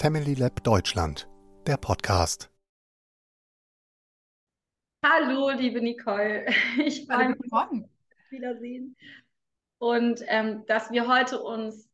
Family 0.00 0.34
Lab 0.34 0.62
Deutschland, 0.62 1.28
der 1.66 1.76
Podcast. 1.76 2.52
Hallo, 5.04 5.50
liebe 5.50 5.80
Nicole. 5.80 6.46
Ich 6.78 7.04
freue 7.04 7.30
mich, 7.30 7.50
Morgen. 7.50 7.90
Wiedersehen. 8.30 8.96
Und 9.78 10.22
ähm, 10.28 10.64
dass 10.66 10.92
wir 10.92 11.08
heute 11.08 11.42
uns 11.42 11.90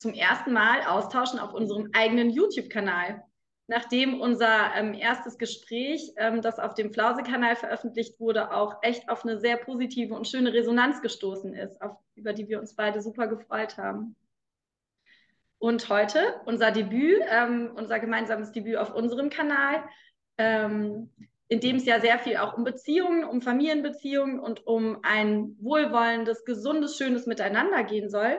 zum 0.00 0.14
ersten 0.14 0.52
Mal 0.52 0.82
austauschen 0.82 1.38
auf 1.38 1.54
unserem 1.54 1.90
eigenen 1.92 2.30
YouTube-Kanal. 2.30 3.22
Nachdem 3.68 4.20
unser 4.20 4.74
ähm, 4.74 4.92
erstes 4.94 5.38
Gespräch, 5.38 6.10
ähm, 6.16 6.42
das 6.42 6.58
auf 6.58 6.74
dem 6.74 6.92
Flause-Kanal 6.92 7.54
veröffentlicht 7.54 8.18
wurde, 8.18 8.52
auch 8.52 8.82
echt 8.82 9.08
auf 9.08 9.24
eine 9.24 9.38
sehr 9.38 9.58
positive 9.58 10.12
und 10.12 10.26
schöne 10.26 10.52
Resonanz 10.52 11.02
gestoßen 11.02 11.54
ist, 11.54 11.80
auf, 11.80 11.98
über 12.16 12.32
die 12.32 12.48
wir 12.48 12.58
uns 12.58 12.74
beide 12.74 13.00
super 13.00 13.28
gefreut 13.28 13.76
haben. 13.76 14.16
Und 15.58 15.88
heute 15.88 16.40
unser 16.46 16.70
Debüt, 16.70 17.20
ähm, 17.28 17.72
unser 17.74 17.98
gemeinsames 17.98 18.52
Debüt 18.52 18.76
auf 18.76 18.94
unserem 18.94 19.28
Kanal, 19.28 19.84
ähm, 20.38 21.10
in 21.48 21.60
dem 21.60 21.76
es 21.76 21.84
ja 21.84 22.00
sehr 22.00 22.18
viel 22.18 22.36
auch 22.36 22.56
um 22.56 22.64
Beziehungen, 22.64 23.24
um 23.24 23.42
Familienbeziehungen 23.42 24.38
und 24.38 24.66
um 24.66 24.98
ein 25.02 25.56
wohlwollendes, 25.60 26.44
gesundes, 26.44 26.96
schönes 26.96 27.26
Miteinander 27.26 27.82
gehen 27.82 28.08
soll, 28.08 28.38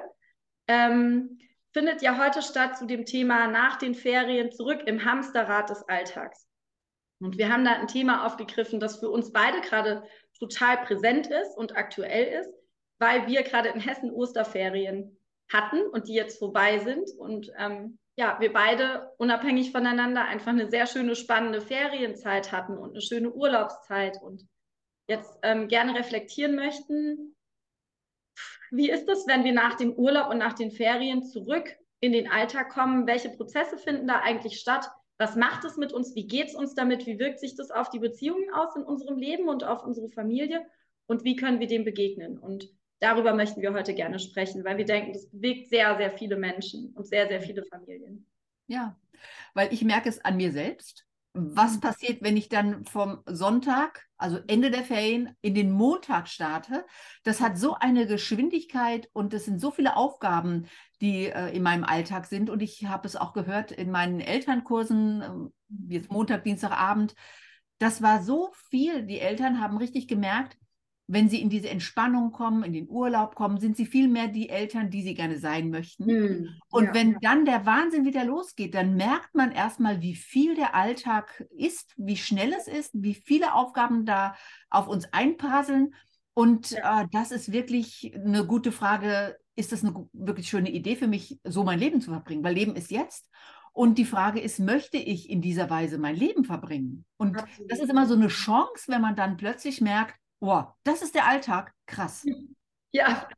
ähm, 0.68 1.40
findet 1.74 2.02
ja 2.02 2.18
heute 2.24 2.42
statt 2.42 2.78
zu 2.78 2.86
dem 2.86 3.06
Thema 3.06 3.48
nach 3.48 3.78
den 3.78 3.96
Ferien 3.96 4.52
zurück 4.52 4.84
im 4.86 5.04
Hamsterrad 5.04 5.70
des 5.70 5.84
Alltags. 5.90 6.48
Und 7.20 7.38
wir 7.38 7.52
haben 7.52 7.66
da 7.66 7.74
ein 7.74 7.88
Thema 7.88 8.26
aufgegriffen, 8.26 8.80
das 8.80 9.00
für 9.00 9.10
uns 9.10 9.34
beide 9.34 9.60
gerade 9.62 10.04
total 10.40 10.78
präsent 10.78 11.28
ist 11.28 11.58
und 11.58 11.76
aktuell 11.76 12.40
ist, 12.40 12.54
weil 12.98 13.28
wir 13.28 13.44
gerade 13.44 13.70
in 13.70 13.82
Hessen 13.82 14.12
Osterferien 14.12 15.19
hatten 15.52 15.82
und 15.88 16.08
die 16.08 16.14
jetzt 16.14 16.40
vorbei 16.40 16.80
sind. 16.80 17.10
Und 17.18 17.52
ähm, 17.58 17.98
ja, 18.16 18.38
wir 18.40 18.54
beide 18.54 19.12
unabhängig 19.18 19.72
voneinander 19.72 20.26
einfach 20.26 20.52
eine 20.52 20.70
sehr 20.70 20.88
schöne, 20.88 21.16
spannende 21.16 21.62
Ferienzeit 21.62 22.52
hatten 22.52 22.78
und 22.78 22.92
eine 22.92 23.02
schöne 23.02 23.32
Urlaubszeit 23.32 24.22
und 24.22 24.48
jetzt 25.08 25.40
ähm, 25.42 25.68
gerne 25.68 25.96
reflektieren 25.96 26.56
möchten. 26.56 27.36
Wie 28.72 28.90
ist 28.90 29.10
es, 29.10 29.26
wenn 29.26 29.44
wir 29.44 29.54
nach 29.54 29.76
dem 29.76 29.94
Urlaub 29.94 30.30
und 30.30 30.38
nach 30.38 30.54
den 30.54 30.72
Ferien 30.72 31.24
zurück 31.24 31.76
in 32.00 32.12
den 32.12 32.30
Alltag 32.30 32.70
kommen? 32.70 33.08
Welche 33.08 33.30
Prozesse 33.30 33.78
finden 33.78 34.08
da 34.08 34.20
eigentlich 34.20 34.60
statt? 34.60 34.90
Was 35.18 35.36
macht 35.36 35.66
es 35.66 35.76
mit 35.76 35.92
uns? 35.92 36.16
Wie 36.16 36.28
geht 36.28 36.50
es 36.50 36.56
uns 36.56 36.76
damit? 36.76 37.06
Wie 37.06 37.20
wirkt 37.20 37.40
sich 37.40 37.56
das 37.56 37.72
auf 37.72 37.90
die 37.90 38.00
Beziehungen 38.00 38.54
aus 38.54 38.76
in 38.76 38.84
unserem 38.84 39.18
Leben 39.18 39.50
und 39.50 39.64
auf 39.64 39.84
unsere 39.84 40.10
Familie? 40.10 40.66
Und 41.08 41.24
wie 41.24 41.36
können 41.36 41.60
wir 41.60 41.68
dem 41.68 41.84
begegnen? 41.84 42.38
Und 42.38 42.70
darüber 43.00 43.34
möchten 43.34 43.62
wir 43.62 43.74
heute 43.74 43.94
gerne 43.94 44.20
sprechen, 44.20 44.64
weil 44.64 44.78
wir 44.78 44.86
denken, 44.86 45.14
das 45.14 45.30
bewegt 45.30 45.70
sehr, 45.70 45.98
sehr 45.98 46.12
viele 46.12 46.38
Menschen 46.38 46.94
und 46.94 47.06
sehr, 47.08 47.28
sehr 47.28 47.42
viele 47.42 47.64
Familien. 47.66 48.26
Ja, 48.68 48.98
weil 49.54 49.74
ich 49.74 49.84
merke 49.84 50.10
es 50.10 50.24
an 50.24 50.38
mir 50.38 50.52
selbst. 50.52 51.06
Was 51.54 51.78
Mhm. 51.78 51.82
passiert, 51.82 52.22
wenn 52.24 52.38
ich 52.38 52.50
dann 52.50 52.86
vom 52.86 53.22
Sonntag, 53.26 54.08
also 54.18 54.40
Ende 54.48 54.72
der 54.72 54.84
Ferien, 54.84 55.36
in 55.42 55.56
den 55.56 55.72
Montag 55.72 56.28
starte? 56.28 56.86
Das 57.24 57.42
hat 57.42 57.58
so 57.58 57.76
eine 57.76 58.08
Geschwindigkeit 58.08 59.10
und 59.14 59.34
es 59.34 59.46
sind 59.46 59.60
so 59.62 59.72
viele 59.72 59.96
Aufgaben, 59.98 60.68
die 61.02 61.28
äh, 61.28 61.56
in 61.56 61.64
meinem 61.64 61.86
Alltag 61.86 62.26
sind. 62.26 62.50
Und 62.50 62.62
ich 62.62 62.86
habe 62.86 63.08
es 63.08 63.16
auch 63.16 63.34
gehört 63.34 63.72
in 63.72 63.92
meinen 63.92 64.20
Elternkursen, 64.22 65.22
äh, 65.90 65.94
jetzt 65.96 66.12
Montag, 66.12 66.44
Dienstagabend. 66.44 67.16
Das 67.80 68.02
war 68.02 68.24
so 68.24 68.52
viel. 68.70 69.06
Die 69.06 69.20
Eltern 69.20 69.62
haben 69.62 69.78
richtig 69.78 70.08
gemerkt, 70.08 70.58
wenn 71.12 71.28
sie 71.28 71.42
in 71.42 71.50
diese 71.50 71.70
Entspannung 71.70 72.32
kommen, 72.32 72.64
in 72.64 72.72
den 72.72 72.88
Urlaub 72.88 73.34
kommen, 73.34 73.60
sind 73.60 73.76
sie 73.76 73.88
viel 73.88 74.08
mehr 74.08 74.28
die 74.28 74.50
Eltern, 74.50 74.92
die 74.92 75.02
sie 75.02 75.16
gerne 75.16 75.40
sein 75.40 75.72
möchten. 75.72 76.06
Mhm. 76.06 76.50
Und 76.70 76.86
Ja. 76.86 76.94
wenn 76.94 77.18
dann 77.20 77.46
der 77.46 77.66
Wahnsinn 77.66 78.06
wieder 78.06 78.24
losgeht, 78.26 78.76
dann 78.76 78.96
merkt 78.96 79.34
man 79.34 79.52
erstmal, 79.52 80.02
wie 80.02 80.14
viel 80.14 80.54
der 80.54 80.76
Alltag 80.76 81.44
ist, 81.50 81.96
wie 81.98 82.16
schnell 82.16 82.54
es 82.54 82.68
ist, 82.68 82.92
wie 82.94 83.16
viele 83.16 83.56
Aufgaben 83.56 84.06
da 84.06 84.36
auf 84.70 84.88
uns 84.88 85.12
einprasseln. 85.12 85.96
Und 86.36 86.74
äh, 86.74 87.08
das 87.12 87.32
ist 87.32 87.52
wirklich 87.52 88.14
eine 88.16 88.46
gute 88.46 88.72
Frage. 88.72 89.36
Ist 89.56 89.72
das 89.72 89.84
eine 89.84 90.08
wirklich 90.14 90.48
schöne 90.48 90.70
Idee 90.70 90.96
für 90.96 91.08
mich, 91.08 91.40
so 91.44 91.64
mein 91.64 91.80
Leben 91.80 92.02
zu 92.02 92.12
verbringen? 92.12 92.44
Weil 92.44 92.54
Leben 92.54 92.76
ist 92.76 92.92
jetzt. 92.92 93.28
Und 93.74 93.98
die 93.98 94.06
Frage 94.06 94.40
ist, 94.40 94.60
möchte 94.60 94.98
ich 94.98 95.28
in 95.28 95.42
dieser 95.42 95.72
Weise 95.72 95.98
mein 95.98 96.16
Leben 96.16 96.44
verbringen? 96.44 97.06
Und 97.18 97.36
Absolut. 97.38 97.72
das 97.72 97.80
ist 97.80 97.90
immer 97.90 98.06
so 98.06 98.14
eine 98.14 98.28
Chance, 98.28 98.86
wenn 98.88 99.02
man 99.02 99.16
dann 99.16 99.38
plötzlich 99.38 99.82
merkt, 99.82 100.16
oh, 100.42 100.64
das 100.84 101.02
ist 101.02 101.16
der 101.16 101.28
Alltag, 101.28 101.74
krass. 101.86 102.26
Ja. 102.92 103.30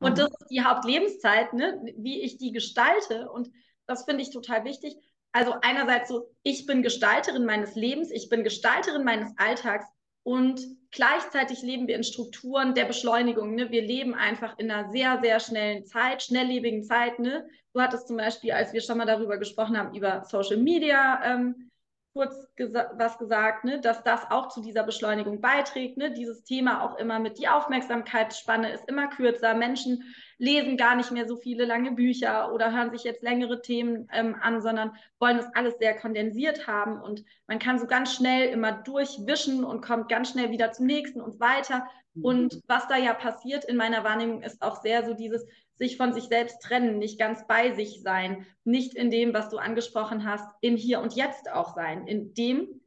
Und 0.00 0.12
Mhm. 0.12 0.16
das 0.16 0.28
ist 0.30 0.48
die 0.50 0.64
Hauptlebenszeit, 0.64 1.52
ne? 1.52 1.80
wie 1.96 2.20
ich 2.22 2.36
die 2.36 2.50
gestalte. 2.50 3.30
Und 3.30 3.48
das 3.86 4.04
finde 4.04 4.22
ich 4.22 4.30
total 4.30 4.64
wichtig. 4.64 4.96
Also 5.30 5.54
einerseits 5.62 6.08
so, 6.08 6.28
ich 6.42 6.66
bin 6.66 6.82
Gestalterin 6.82 7.44
meines 7.44 7.76
Lebens, 7.76 8.10
ich 8.10 8.28
bin 8.28 8.42
Gestalterin 8.42 9.04
meines 9.04 9.32
Alltags 9.38 9.86
und 10.24 10.60
gleichzeitig 10.90 11.62
leben 11.62 11.86
wir 11.86 11.94
in 11.94 12.02
Strukturen 12.04 12.74
der 12.74 12.86
Beschleunigung. 12.86 13.54
Ne? 13.54 13.70
Wir 13.70 13.82
leben 13.82 14.14
einfach 14.14 14.58
in 14.58 14.70
einer 14.70 14.90
sehr, 14.90 15.20
sehr 15.22 15.38
schnellen 15.40 15.86
Zeit, 15.86 16.22
schnelllebigen 16.24 16.82
Zeit. 16.82 17.20
Ne? 17.20 17.48
Du 17.72 17.80
hattest 17.80 18.08
zum 18.08 18.16
Beispiel, 18.16 18.50
als 18.52 18.72
wir 18.72 18.80
schon 18.80 18.98
mal 18.98 19.06
darüber 19.06 19.38
gesprochen 19.38 19.78
haben, 19.78 19.94
über 19.94 20.24
Social 20.24 20.56
Media 20.58 21.20
ähm, 21.24 21.70
kurz 22.12 22.34
gesa 22.56 22.90
was 22.96 23.18
gesagt, 23.18 23.64
ne, 23.64 23.80
dass 23.80 24.02
das 24.02 24.30
auch 24.30 24.48
zu 24.48 24.60
dieser 24.60 24.82
Beschleunigung 24.82 25.40
beiträgt. 25.40 25.96
Ne? 25.96 26.10
Dieses 26.12 26.44
Thema 26.44 26.84
auch 26.84 26.98
immer 26.98 27.18
mit 27.18 27.38
die 27.38 27.48
Aufmerksamkeitsspanne 27.48 28.70
ist 28.72 28.88
immer 28.88 29.08
kürzer. 29.08 29.54
Menschen 29.54 30.14
lesen 30.38 30.76
gar 30.76 30.96
nicht 30.96 31.10
mehr 31.10 31.26
so 31.26 31.36
viele 31.36 31.64
lange 31.64 31.92
Bücher 31.92 32.52
oder 32.52 32.72
hören 32.72 32.90
sich 32.90 33.04
jetzt 33.04 33.22
längere 33.22 33.62
Themen 33.62 34.08
ähm, 34.12 34.36
an, 34.40 34.60
sondern 34.60 34.94
wollen 35.20 35.38
das 35.38 35.54
alles 35.54 35.78
sehr 35.78 35.96
kondensiert 35.96 36.66
haben. 36.66 37.00
Und 37.00 37.24
man 37.46 37.58
kann 37.58 37.78
so 37.78 37.86
ganz 37.86 38.12
schnell 38.14 38.48
immer 38.48 38.72
durchwischen 38.72 39.64
und 39.64 39.82
kommt 39.82 40.08
ganz 40.08 40.30
schnell 40.30 40.50
wieder 40.50 40.72
zum 40.72 40.86
nächsten 40.86 41.20
und 41.20 41.40
weiter. 41.40 41.86
Und 42.20 42.62
was 42.66 42.88
da 42.88 42.96
ja 42.96 43.14
passiert 43.14 43.64
in 43.64 43.76
meiner 43.76 44.04
Wahrnehmung 44.04 44.42
ist 44.42 44.60
auch 44.60 44.82
sehr 44.82 45.04
so 45.06 45.14
dieses 45.14 45.46
sich 45.74 45.96
von 45.96 46.12
sich 46.12 46.24
selbst 46.24 46.60
trennen, 46.60 46.98
nicht 46.98 47.18
ganz 47.18 47.46
bei 47.46 47.72
sich 47.72 48.02
sein, 48.02 48.46
nicht 48.64 48.94
in 48.94 49.10
dem, 49.10 49.32
was 49.32 49.48
du 49.48 49.56
angesprochen 49.56 50.26
hast, 50.26 50.46
im 50.60 50.76
Hier 50.76 51.00
und 51.00 51.14
Jetzt 51.14 51.50
auch 51.50 51.74
sein, 51.74 52.06
in 52.06 52.34
dem, 52.34 52.82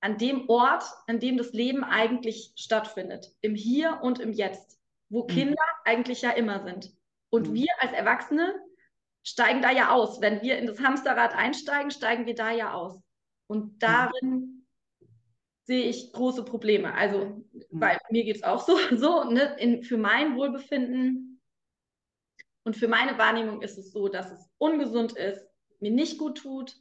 an 0.00 0.18
dem 0.18 0.48
Ort, 0.48 0.84
an 1.06 1.20
dem 1.20 1.36
das 1.36 1.52
Leben 1.52 1.84
eigentlich 1.84 2.52
stattfindet, 2.56 3.32
im 3.40 3.54
Hier 3.54 4.00
und 4.02 4.18
im 4.18 4.32
Jetzt, 4.32 4.78
wo 5.08 5.22
Mhm. 5.22 5.28
Kinder 5.28 5.62
eigentlich 5.84 6.22
ja 6.22 6.30
immer 6.30 6.62
sind. 6.64 6.90
Und 7.30 7.50
Mhm. 7.50 7.54
wir 7.54 7.68
als 7.80 7.92
Erwachsene 7.92 8.54
steigen 9.22 9.62
da 9.62 9.70
ja 9.70 9.92
aus. 9.92 10.20
Wenn 10.20 10.42
wir 10.42 10.58
in 10.58 10.66
das 10.66 10.80
Hamsterrad 10.80 11.34
einsteigen, 11.34 11.90
steigen 11.90 12.26
wir 12.26 12.34
da 12.34 12.50
ja 12.50 12.72
aus. 12.74 13.00
Und 13.46 13.82
darin 13.82 14.57
sehe 15.68 15.84
ich 15.84 16.12
große 16.14 16.44
Probleme. 16.44 16.94
Also, 16.94 17.44
Mhm. 17.70 17.80
weil 17.80 17.98
mir 18.10 18.24
geht 18.24 18.36
es 18.36 18.42
auch 18.42 18.66
so, 18.66 18.74
so 18.96 19.24
ne, 19.24 19.54
in, 19.58 19.82
für 19.82 19.98
mein 19.98 20.34
Wohlbefinden 20.34 21.40
und 22.64 22.76
für 22.76 22.88
meine 22.88 23.18
Wahrnehmung 23.18 23.60
ist 23.62 23.76
es 23.78 23.92
so, 23.92 24.08
dass 24.08 24.32
es 24.32 24.50
ungesund 24.56 25.12
ist, 25.12 25.46
mir 25.80 25.90
nicht 25.90 26.18
gut 26.18 26.38
tut 26.38 26.74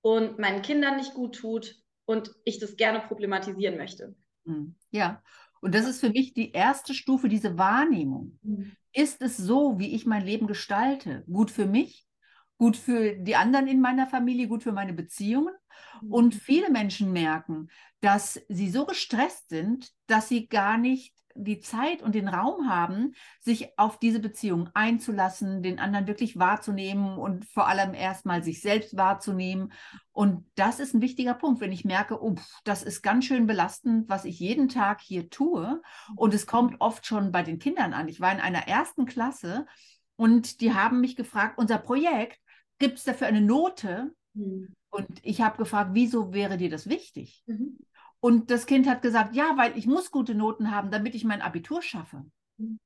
und 0.00 0.38
meinen 0.38 0.62
Kindern 0.62 0.96
nicht 0.96 1.12
gut 1.14 1.34
tut 1.34 1.74
und 2.04 2.30
ich 2.44 2.58
das 2.60 2.76
gerne 2.76 3.00
problematisieren 3.00 3.76
möchte. 3.76 4.14
Mhm. 4.44 4.76
Ja, 4.92 5.22
und 5.60 5.74
das 5.74 5.86
ist 5.86 6.00
für 6.00 6.10
mich 6.10 6.32
die 6.32 6.52
erste 6.52 6.94
Stufe, 6.94 7.28
diese 7.28 7.58
Wahrnehmung. 7.58 8.38
Ist 8.92 9.22
es 9.22 9.36
so, 9.36 9.78
wie 9.78 9.94
ich 9.94 10.06
mein 10.06 10.24
Leben 10.24 10.46
gestalte? 10.46 11.24
Gut 11.26 11.50
für 11.50 11.66
mich, 11.66 12.06
gut 12.60 12.76
für 12.76 13.16
die 13.16 13.36
anderen 13.36 13.66
in 13.68 13.80
meiner 13.80 14.06
Familie, 14.06 14.46
gut 14.46 14.62
für 14.62 14.72
meine 14.72 14.92
Beziehungen? 14.92 15.54
Und 16.06 16.34
viele 16.34 16.68
Menschen 16.68 17.10
merken, 17.10 17.68
dass 18.02 18.38
sie 18.50 18.68
so 18.68 18.84
gestresst 18.84 19.48
sind, 19.48 19.90
dass 20.06 20.28
sie 20.28 20.46
gar 20.46 20.76
nicht 20.76 21.14
die 21.34 21.60
Zeit 21.60 22.02
und 22.02 22.14
den 22.14 22.28
Raum 22.28 22.68
haben, 22.68 23.14
sich 23.40 23.78
auf 23.78 23.98
diese 23.98 24.20
Beziehung 24.20 24.68
einzulassen, 24.74 25.62
den 25.62 25.78
anderen 25.78 26.06
wirklich 26.06 26.38
wahrzunehmen 26.38 27.16
und 27.16 27.46
vor 27.46 27.66
allem 27.66 27.94
erstmal 27.94 28.44
sich 28.44 28.60
selbst 28.60 28.94
wahrzunehmen. 28.94 29.72
Und 30.12 30.44
das 30.54 30.80
ist 30.80 30.92
ein 30.92 31.00
wichtiger 31.00 31.32
Punkt, 31.32 31.62
wenn 31.62 31.72
ich 31.72 31.86
merke, 31.86 32.22
oh, 32.22 32.34
das 32.64 32.82
ist 32.82 33.00
ganz 33.00 33.24
schön 33.24 33.46
belastend, 33.46 34.10
was 34.10 34.26
ich 34.26 34.38
jeden 34.38 34.68
Tag 34.68 35.00
hier 35.00 35.30
tue. 35.30 35.80
Und 36.14 36.34
es 36.34 36.46
kommt 36.46 36.78
oft 36.80 37.06
schon 37.06 37.32
bei 37.32 37.42
den 37.42 37.58
Kindern 37.58 37.94
an. 37.94 38.08
Ich 38.08 38.20
war 38.20 38.32
in 38.32 38.40
einer 38.40 38.68
ersten 38.68 39.06
Klasse 39.06 39.64
und 40.16 40.60
die 40.60 40.74
haben 40.74 41.00
mich 41.00 41.16
gefragt, 41.16 41.56
unser 41.56 41.78
Projekt, 41.78 42.38
gibt 42.80 42.98
es 42.98 43.04
dafür 43.04 43.28
eine 43.28 43.40
Note? 43.40 44.12
Mhm. 44.34 44.74
Und 44.90 45.20
ich 45.22 45.40
habe 45.40 45.56
gefragt, 45.56 45.90
wieso 45.92 46.32
wäre 46.32 46.56
dir 46.56 46.68
das 46.68 46.88
wichtig? 46.88 47.44
Mhm. 47.46 47.78
Und 48.18 48.50
das 48.50 48.66
Kind 48.66 48.88
hat 48.88 49.02
gesagt, 49.02 49.36
ja, 49.36 49.52
weil 49.56 49.78
ich 49.78 49.86
muss 49.86 50.10
gute 50.10 50.34
Noten 50.34 50.72
haben, 50.72 50.90
damit 50.90 51.14
ich 51.14 51.24
mein 51.24 51.40
Abitur 51.42 51.80
schaffe. 51.80 52.24
Mhm. 52.58 52.80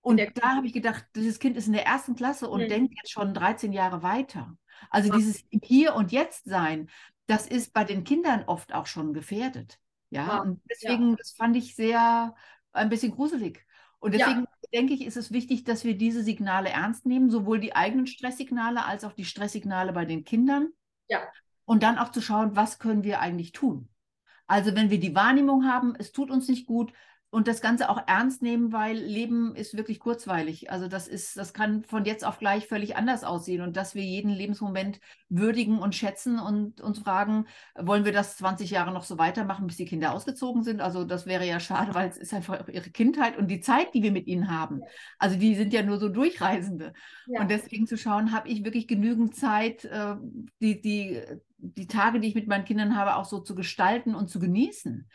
Und 0.00 0.16
Der- 0.16 0.30
da 0.30 0.56
habe 0.56 0.66
ich 0.66 0.72
gedacht, 0.72 1.04
dieses 1.14 1.38
Kind 1.38 1.58
ist 1.58 1.66
in 1.66 1.74
der 1.74 1.84
ersten 1.84 2.16
Klasse 2.16 2.48
und 2.48 2.62
Mhm. 2.62 2.68
denkt 2.68 2.94
jetzt 2.96 3.12
schon 3.12 3.34
13 3.34 3.72
Jahre 3.74 4.02
weiter. 4.02 4.56
Also 4.88 5.10
Ja. 5.10 5.16
dieses 5.16 5.44
Hier 5.62 5.94
und 5.94 6.10
Jetzt 6.10 6.44
sein, 6.46 6.88
das 7.26 7.46
ist 7.46 7.74
bei 7.74 7.84
den 7.84 8.02
Kindern 8.04 8.44
oft 8.46 8.72
auch 8.72 8.86
schon 8.86 9.12
gefährdet. 9.12 9.78
Ja, 10.08 10.26
Ja. 10.26 10.38
und 10.40 10.60
deswegen, 10.70 11.16
das 11.16 11.32
fand 11.32 11.54
ich 11.56 11.76
sehr 11.76 12.34
ein 12.72 12.88
bisschen 12.88 13.12
gruselig. 13.12 13.64
Und 13.98 14.14
Ja. 14.14 14.26
Denke 14.72 14.94
ich, 14.94 15.04
ist 15.04 15.16
es 15.16 15.32
wichtig, 15.32 15.64
dass 15.64 15.84
wir 15.84 15.96
diese 15.96 16.22
Signale 16.22 16.70
ernst 16.70 17.06
nehmen, 17.06 17.30
sowohl 17.30 17.60
die 17.60 17.74
eigenen 17.74 18.06
Stresssignale 18.06 18.84
als 18.84 19.04
auch 19.04 19.12
die 19.12 19.24
Stresssignale 19.24 19.92
bei 19.92 20.04
den 20.04 20.24
Kindern. 20.24 20.68
Ja. 21.08 21.20
Und 21.64 21.82
dann 21.82 21.98
auch 21.98 22.10
zu 22.10 22.20
schauen, 22.20 22.56
was 22.56 22.78
können 22.78 23.04
wir 23.04 23.20
eigentlich 23.20 23.52
tun. 23.52 23.88
Also 24.46 24.74
wenn 24.74 24.90
wir 24.90 24.98
die 24.98 25.14
Wahrnehmung 25.14 25.64
haben, 25.64 25.94
es 25.98 26.12
tut 26.12 26.30
uns 26.30 26.48
nicht 26.48 26.66
gut, 26.66 26.92
und 27.30 27.46
das 27.46 27.60
Ganze 27.60 27.88
auch 27.88 28.02
ernst 28.08 28.42
nehmen, 28.42 28.72
weil 28.72 28.96
Leben 28.96 29.54
ist 29.54 29.76
wirklich 29.76 30.00
kurzweilig. 30.00 30.72
Also 30.72 30.88
das 30.88 31.06
ist, 31.06 31.36
das 31.36 31.54
kann 31.54 31.84
von 31.84 32.04
jetzt 32.04 32.24
auf 32.24 32.38
gleich 32.38 32.66
völlig 32.66 32.96
anders 32.96 33.22
aussehen 33.22 33.62
und 33.62 33.76
dass 33.76 33.94
wir 33.94 34.02
jeden 34.02 34.30
Lebensmoment 34.30 35.00
würdigen 35.28 35.78
und 35.78 35.94
schätzen 35.94 36.40
und 36.40 36.80
uns 36.80 36.98
fragen, 36.98 37.46
wollen 37.78 38.04
wir 38.04 38.12
das 38.12 38.36
20 38.36 38.70
Jahre 38.70 38.92
noch 38.92 39.04
so 39.04 39.16
weitermachen, 39.16 39.68
bis 39.68 39.76
die 39.76 39.84
Kinder 39.84 40.12
ausgezogen 40.12 40.64
sind? 40.64 40.80
Also 40.80 41.04
das 41.04 41.24
wäre 41.24 41.46
ja 41.46 41.60
schade, 41.60 41.94
weil 41.94 42.08
es 42.08 42.16
ist 42.16 42.34
einfach 42.34 42.66
ihre 42.68 42.90
Kindheit 42.90 43.38
und 43.38 43.46
die 43.46 43.60
Zeit, 43.60 43.94
die 43.94 44.02
wir 44.02 44.12
mit 44.12 44.26
ihnen 44.26 44.50
haben. 44.50 44.80
Also 45.18 45.36
die 45.36 45.54
sind 45.54 45.72
ja 45.72 45.84
nur 45.84 45.98
so 45.98 46.08
Durchreisende. 46.08 46.92
Ja. 47.28 47.42
Und 47.42 47.50
deswegen 47.50 47.86
zu 47.86 47.96
schauen, 47.96 48.32
habe 48.32 48.48
ich 48.48 48.64
wirklich 48.64 48.88
genügend 48.88 49.36
Zeit, 49.36 49.84
äh, 49.84 50.16
die, 50.60 50.80
die, 50.80 51.20
die 51.58 51.86
Tage, 51.86 52.18
die 52.18 52.26
ich 52.26 52.34
mit 52.34 52.48
meinen 52.48 52.64
Kindern 52.64 52.96
habe, 52.96 53.14
auch 53.14 53.24
so 53.24 53.38
zu 53.38 53.54
gestalten 53.54 54.16
und 54.16 54.28
zu 54.28 54.40
genießen. 54.40 55.06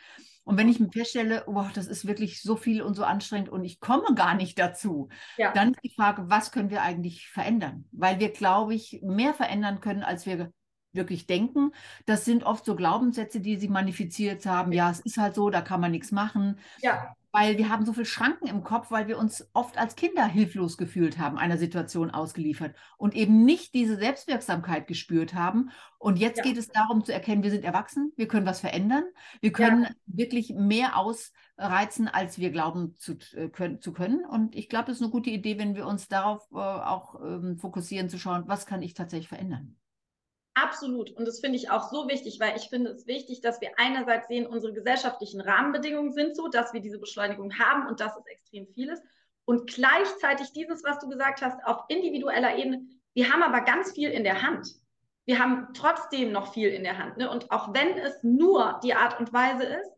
Und 0.46 0.56
wenn 0.58 0.68
ich 0.68 0.78
mir 0.78 0.92
feststelle, 0.92 1.42
oh, 1.48 1.66
das 1.74 1.88
ist 1.88 2.06
wirklich 2.06 2.40
so 2.40 2.54
viel 2.54 2.80
und 2.80 2.94
so 2.94 3.02
anstrengend 3.02 3.48
und 3.48 3.64
ich 3.64 3.80
komme 3.80 4.14
gar 4.14 4.36
nicht 4.36 4.56
dazu, 4.60 5.08
ja. 5.36 5.52
dann 5.52 5.72
ist 5.72 5.82
die 5.82 5.92
Frage, 5.92 6.30
was 6.30 6.52
können 6.52 6.70
wir 6.70 6.82
eigentlich 6.82 7.28
verändern? 7.28 7.88
Weil 7.90 8.20
wir, 8.20 8.32
glaube 8.32 8.72
ich, 8.72 9.00
mehr 9.02 9.34
verändern 9.34 9.80
können, 9.80 10.04
als 10.04 10.24
wir 10.24 10.52
wirklich 10.96 11.26
denken. 11.26 11.72
Das 12.06 12.24
sind 12.24 12.44
oft 12.44 12.64
so 12.64 12.74
Glaubenssätze, 12.76 13.40
die 13.40 13.56
sie 13.56 13.68
manifiziert 13.68 14.46
haben. 14.46 14.72
Ja, 14.72 14.90
es 14.90 15.00
ist 15.00 15.18
halt 15.18 15.34
so, 15.34 15.50
da 15.50 15.60
kann 15.60 15.80
man 15.80 15.92
nichts 15.92 16.12
machen. 16.12 16.58
Ja 16.82 17.14
weil 17.36 17.58
wir 17.58 17.68
haben 17.68 17.84
so 17.84 17.92
viele 17.92 18.06
Schranken 18.06 18.46
im 18.46 18.64
Kopf, 18.64 18.90
weil 18.90 19.08
wir 19.08 19.18
uns 19.18 19.46
oft 19.52 19.76
als 19.76 19.94
Kinder 19.94 20.24
hilflos 20.24 20.78
gefühlt 20.78 21.18
haben, 21.18 21.36
einer 21.36 21.58
Situation 21.58 22.10
ausgeliefert 22.10 22.74
und 22.96 23.14
eben 23.14 23.44
nicht 23.44 23.74
diese 23.74 23.96
Selbstwirksamkeit 23.96 24.86
gespürt 24.86 25.34
haben. 25.34 25.68
Und 25.98 26.18
jetzt 26.18 26.38
ja. 26.38 26.44
geht 26.44 26.56
es 26.56 26.68
darum 26.68 27.04
zu 27.04 27.12
erkennen, 27.12 27.42
wir 27.42 27.50
sind 27.50 27.62
erwachsen, 27.62 28.10
wir 28.16 28.26
können 28.26 28.46
was 28.46 28.60
verändern, 28.60 29.04
wir 29.42 29.52
können 29.52 29.82
ja. 29.82 29.90
wirklich 30.06 30.54
mehr 30.54 30.96
ausreizen, 30.96 32.08
als 32.08 32.38
wir 32.38 32.50
glauben 32.50 32.94
zu, 32.96 33.18
äh, 33.34 33.50
können, 33.50 33.82
zu 33.82 33.92
können. 33.92 34.24
Und 34.24 34.56
ich 34.56 34.70
glaube, 34.70 34.90
es 34.90 34.96
ist 34.96 35.02
eine 35.02 35.12
gute 35.12 35.28
Idee, 35.28 35.58
wenn 35.58 35.74
wir 35.74 35.86
uns 35.86 36.08
darauf 36.08 36.48
äh, 36.52 36.56
auch 36.56 37.20
ähm, 37.22 37.58
fokussieren, 37.58 38.08
zu 38.08 38.18
schauen, 38.18 38.44
was 38.46 38.64
kann 38.64 38.80
ich 38.80 38.94
tatsächlich 38.94 39.28
verändern. 39.28 39.76
Absolut. 40.56 41.10
Und 41.10 41.28
das 41.28 41.40
finde 41.40 41.58
ich 41.58 41.70
auch 41.70 41.90
so 41.90 42.08
wichtig, 42.08 42.40
weil 42.40 42.56
ich 42.56 42.70
finde 42.70 42.90
es 42.90 43.06
wichtig, 43.06 43.42
dass 43.42 43.60
wir 43.60 43.72
einerseits 43.76 44.26
sehen, 44.26 44.46
unsere 44.46 44.72
gesellschaftlichen 44.72 45.42
Rahmenbedingungen 45.42 46.14
sind 46.14 46.34
so, 46.34 46.48
dass 46.48 46.72
wir 46.72 46.80
diese 46.80 46.98
Beschleunigung 46.98 47.58
haben 47.58 47.86
und 47.86 48.00
dass 48.00 48.16
es 48.16 48.24
extrem 48.24 48.66
viel 48.68 48.88
ist. 48.88 49.02
Und 49.44 49.66
gleichzeitig 49.66 50.54
dieses, 50.54 50.82
was 50.82 50.98
du 50.98 51.10
gesagt 51.10 51.42
hast, 51.42 51.62
auf 51.66 51.84
individueller 51.88 52.56
Ebene, 52.56 52.86
wir 53.12 53.30
haben 53.30 53.42
aber 53.42 53.60
ganz 53.60 53.92
viel 53.92 54.10
in 54.10 54.24
der 54.24 54.40
Hand. 54.40 54.66
Wir 55.26 55.38
haben 55.38 55.68
trotzdem 55.74 56.32
noch 56.32 56.54
viel 56.54 56.70
in 56.70 56.84
der 56.84 56.96
Hand. 56.96 57.18
Ne? 57.18 57.30
Und 57.30 57.50
auch 57.50 57.74
wenn 57.74 57.98
es 57.98 58.22
nur 58.22 58.80
die 58.82 58.94
Art 58.94 59.20
und 59.20 59.34
Weise 59.34 59.64
ist, 59.64 59.92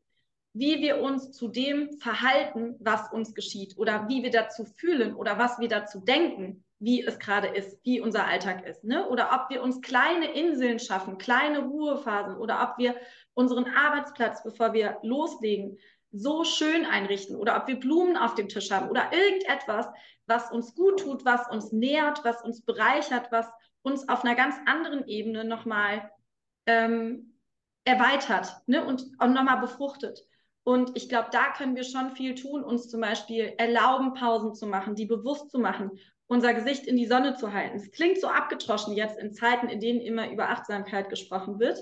wie 0.55 0.81
wir 0.81 1.01
uns 1.01 1.31
zu 1.31 1.47
dem 1.47 1.93
verhalten, 2.01 2.75
was 2.81 3.13
uns 3.13 3.33
geschieht 3.33 3.79
oder 3.79 4.09
wie 4.09 4.25
wir 4.25 4.33
dazu 4.33 4.65
fühlen 4.65 5.15
oder 5.15 5.39
was 5.39 5.61
wir 5.61 5.69
dazu 5.69 6.01
denken, 6.01 6.65
wie 6.81 7.05
es 7.05 7.19
gerade 7.19 7.49
ist, 7.49 7.79
wie 7.85 8.01
unser 8.01 8.27
Alltag 8.27 8.67
ist. 8.67 8.85
Ne? 8.85 9.09
Oder 9.09 9.31
ob 9.33 9.51
wir 9.51 9.63
uns 9.63 9.81
kleine 9.81 10.33
Inseln 10.33 10.79
schaffen, 10.79 11.19
kleine 11.19 11.61
Ruhephasen 11.61 12.37
oder 12.37 12.63
ob 12.63 12.79
wir 12.79 12.95
unseren 13.35 13.67
Arbeitsplatz, 13.67 14.43
bevor 14.43 14.73
wir 14.73 14.99
loslegen, 15.03 15.79
so 16.11 16.45
schön 16.45 16.87
einrichten 16.87 17.37
oder 17.37 17.57
ob 17.57 17.67
wir 17.67 17.79
Blumen 17.79 18.17
auf 18.17 18.35
dem 18.35 18.49
Tisch 18.49 18.71
haben 18.71 18.89
oder 18.89 19.13
irgendetwas, 19.13 19.87
was 20.27 20.51
uns 20.51 20.75
gut 20.75 21.01
tut, 21.01 21.25
was 21.25 21.49
uns 21.51 21.73
nährt, 21.73 22.25
was 22.25 22.43
uns 22.43 22.63
bereichert, 22.63 23.31
was 23.31 23.47
uns 23.83 24.09
auf 24.09 24.25
einer 24.25 24.35
ganz 24.35 24.57
anderen 24.67 25.07
Ebene 25.07 25.45
nochmal 25.45 26.11
ähm, 26.67 27.39
erweitert 27.85 28.57
ne? 28.67 28.85
und 28.85 29.05
auch 29.19 29.29
nochmal 29.29 29.61
befruchtet. 29.61 30.25
Und 30.63 30.97
ich 30.97 31.09
glaube, 31.09 31.29
da 31.33 31.53
können 31.53 31.77
wir 31.77 31.85
schon 31.85 32.15
viel 32.15 32.35
tun, 32.35 32.63
uns 32.63 32.89
zum 32.89 33.01
Beispiel 33.01 33.55
erlauben, 33.57 34.13
Pausen 34.13 34.55
zu 34.55 34.67
machen, 34.67 34.95
die 34.95 35.07
bewusst 35.07 35.51
zu 35.51 35.59
machen 35.59 35.99
unser 36.29 36.55
Gesicht 36.55 36.87
in 36.87 36.97
die 36.97 37.07
Sonne 37.07 37.35
zu 37.35 37.53
halten. 37.53 37.79
Es 37.79 37.91
klingt 37.91 38.21
so 38.21 38.29
abgetroschen 38.29 38.95
jetzt 38.95 39.19
in 39.19 39.33
Zeiten, 39.33 39.69
in 39.69 39.81
denen 39.81 40.01
immer 40.01 40.31
über 40.31 40.51
Achtsamkeit 40.51 41.09
gesprochen 41.09 41.59
wird. 41.59 41.79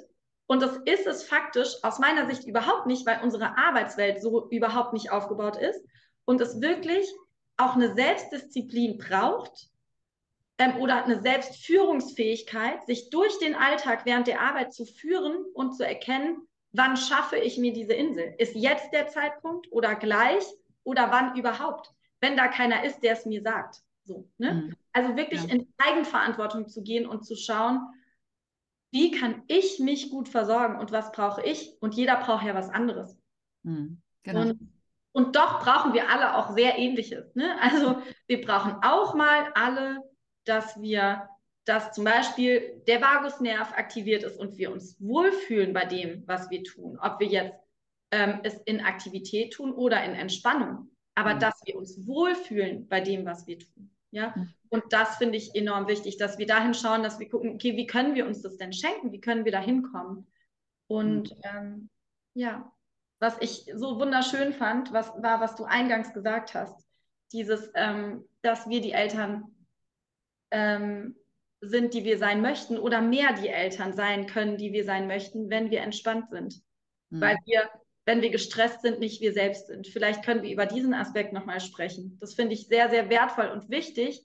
Und 0.46 0.62
das 0.62 0.76
ist 0.84 1.06
es 1.06 1.24
faktisch 1.24 1.74
aus 1.82 1.98
meiner 1.98 2.26
Sicht 2.26 2.46
überhaupt 2.46 2.86
nicht, 2.86 3.04
weil 3.04 3.20
unsere 3.22 3.58
Arbeitswelt 3.58 4.22
so 4.22 4.48
überhaupt 4.50 4.92
nicht 4.92 5.10
aufgebaut 5.10 5.56
ist 5.56 5.84
und 6.24 6.40
es 6.40 6.60
wirklich 6.60 7.06
auch 7.56 7.74
eine 7.74 7.94
Selbstdisziplin 7.94 8.98
braucht 8.98 9.68
ähm, 10.58 10.76
oder 10.76 11.04
eine 11.04 11.20
Selbstführungsfähigkeit, 11.20 12.86
sich 12.86 13.10
durch 13.10 13.38
den 13.40 13.56
Alltag 13.56 14.02
während 14.04 14.28
der 14.28 14.40
Arbeit 14.40 14.72
zu 14.72 14.84
führen 14.84 15.44
und 15.54 15.76
zu 15.76 15.84
erkennen, 15.84 16.46
wann 16.72 16.96
schaffe 16.96 17.36
ich 17.36 17.58
mir 17.58 17.72
diese 17.72 17.94
Insel? 17.94 18.34
Ist 18.38 18.54
jetzt 18.54 18.92
der 18.92 19.08
Zeitpunkt 19.08 19.72
oder 19.72 19.96
gleich 19.96 20.44
oder 20.84 21.10
wann 21.10 21.36
überhaupt? 21.36 21.90
Wenn 22.20 22.36
da 22.36 22.46
keiner 22.46 22.84
ist, 22.84 23.00
der 23.00 23.14
es 23.14 23.26
mir 23.26 23.42
sagt. 23.42 23.82
So, 24.06 24.28
ne? 24.38 24.54
Mhm. 24.54 24.76
Also 24.92 25.16
wirklich 25.16 25.42
ja. 25.42 25.50
in 25.50 25.72
Eigenverantwortung 25.78 26.68
zu 26.68 26.82
gehen 26.82 27.06
und 27.06 27.24
zu 27.24 27.36
schauen, 27.36 27.80
wie 28.92 29.10
kann 29.10 29.42
ich 29.48 29.78
mich 29.80 30.10
gut 30.10 30.28
versorgen 30.28 30.78
und 30.78 30.92
was 30.92 31.12
brauche 31.12 31.42
ich? 31.42 31.76
Und 31.80 31.94
jeder 31.94 32.16
braucht 32.16 32.46
ja 32.46 32.54
was 32.54 32.70
anderes. 32.70 33.18
Mhm. 33.62 34.00
Genau. 34.22 34.40
Und, 34.42 34.72
und 35.12 35.36
doch 35.36 35.62
brauchen 35.62 35.92
wir 35.92 36.08
alle 36.08 36.36
auch 36.36 36.54
sehr 36.54 36.78
ähnliches. 36.78 37.34
Ne? 37.34 37.60
Also 37.60 38.00
wir 38.26 38.40
brauchen 38.40 38.76
auch 38.82 39.14
mal 39.14 39.50
alle, 39.54 40.02
dass 40.44 40.80
wir, 40.80 41.28
dass 41.64 41.92
zum 41.92 42.04
Beispiel 42.04 42.82
der 42.86 43.02
Vagusnerv 43.02 43.72
aktiviert 43.72 44.22
ist 44.22 44.38
und 44.38 44.56
wir 44.56 44.72
uns 44.72 44.96
wohlfühlen 45.00 45.72
bei 45.72 45.84
dem, 45.84 46.22
was 46.26 46.48
wir 46.50 46.62
tun. 46.62 46.98
Ob 47.02 47.18
wir 47.18 47.26
jetzt 47.26 47.58
ähm, 48.12 48.40
es 48.44 48.54
in 48.62 48.80
Aktivität 48.80 49.52
tun 49.52 49.72
oder 49.72 50.02
in 50.04 50.12
Entspannung. 50.12 50.90
Aber 51.16 51.34
mhm. 51.34 51.40
dass 51.40 51.60
wir 51.64 51.76
uns 51.76 52.06
wohlfühlen 52.06 52.86
bei 52.88 53.00
dem, 53.00 53.24
was 53.26 53.46
wir 53.46 53.58
tun. 53.58 53.90
Ja, 54.10 54.34
und 54.68 54.84
das 54.90 55.16
finde 55.16 55.36
ich 55.36 55.54
enorm 55.54 55.88
wichtig, 55.88 56.16
dass 56.16 56.38
wir 56.38 56.46
dahin 56.46 56.74
schauen, 56.74 57.02
dass 57.02 57.18
wir 57.18 57.28
gucken, 57.28 57.54
okay, 57.54 57.76
wie 57.76 57.86
können 57.86 58.14
wir 58.14 58.26
uns 58.26 58.42
das 58.42 58.56
denn 58.56 58.72
schenken? 58.72 59.12
Wie 59.12 59.20
können 59.20 59.44
wir 59.44 59.52
da 59.52 59.60
hinkommen? 59.60 60.26
Und 60.86 61.30
mhm. 61.30 61.42
ähm, 61.42 61.90
ja, 62.34 62.72
was 63.18 63.36
ich 63.40 63.66
so 63.74 63.98
wunderschön 63.98 64.52
fand, 64.52 64.92
was 64.92 65.08
war, 65.22 65.40
was 65.40 65.56
du 65.56 65.64
eingangs 65.64 66.12
gesagt 66.12 66.54
hast, 66.54 66.86
dieses, 67.32 67.70
ähm, 67.74 68.24
dass 68.42 68.68
wir 68.68 68.80
die 68.80 68.92
Eltern 68.92 69.44
ähm, 70.50 71.16
sind, 71.60 71.94
die 71.94 72.04
wir 72.04 72.18
sein 72.18 72.40
möchten, 72.40 72.78
oder 72.78 73.00
mehr 73.00 73.32
die 73.32 73.48
Eltern 73.48 73.94
sein 73.94 74.26
können, 74.26 74.58
die 74.58 74.72
wir 74.72 74.84
sein 74.84 75.06
möchten, 75.06 75.50
wenn 75.50 75.70
wir 75.70 75.80
entspannt 75.80 76.30
sind. 76.30 76.62
Mhm. 77.10 77.20
Weil 77.20 77.36
wir 77.44 77.68
wenn 78.06 78.22
wir 78.22 78.30
gestresst 78.30 78.82
sind, 78.82 79.00
nicht 79.00 79.20
wir 79.20 79.32
selbst 79.32 79.66
sind. 79.66 79.88
Vielleicht 79.88 80.24
können 80.24 80.42
wir 80.42 80.52
über 80.52 80.64
diesen 80.64 80.94
Aspekt 80.94 81.32
nochmal 81.32 81.60
sprechen. 81.60 82.16
Das 82.20 82.34
finde 82.34 82.54
ich 82.54 82.68
sehr, 82.68 82.88
sehr 82.88 83.10
wertvoll 83.10 83.48
und 83.48 83.68
wichtig, 83.68 84.24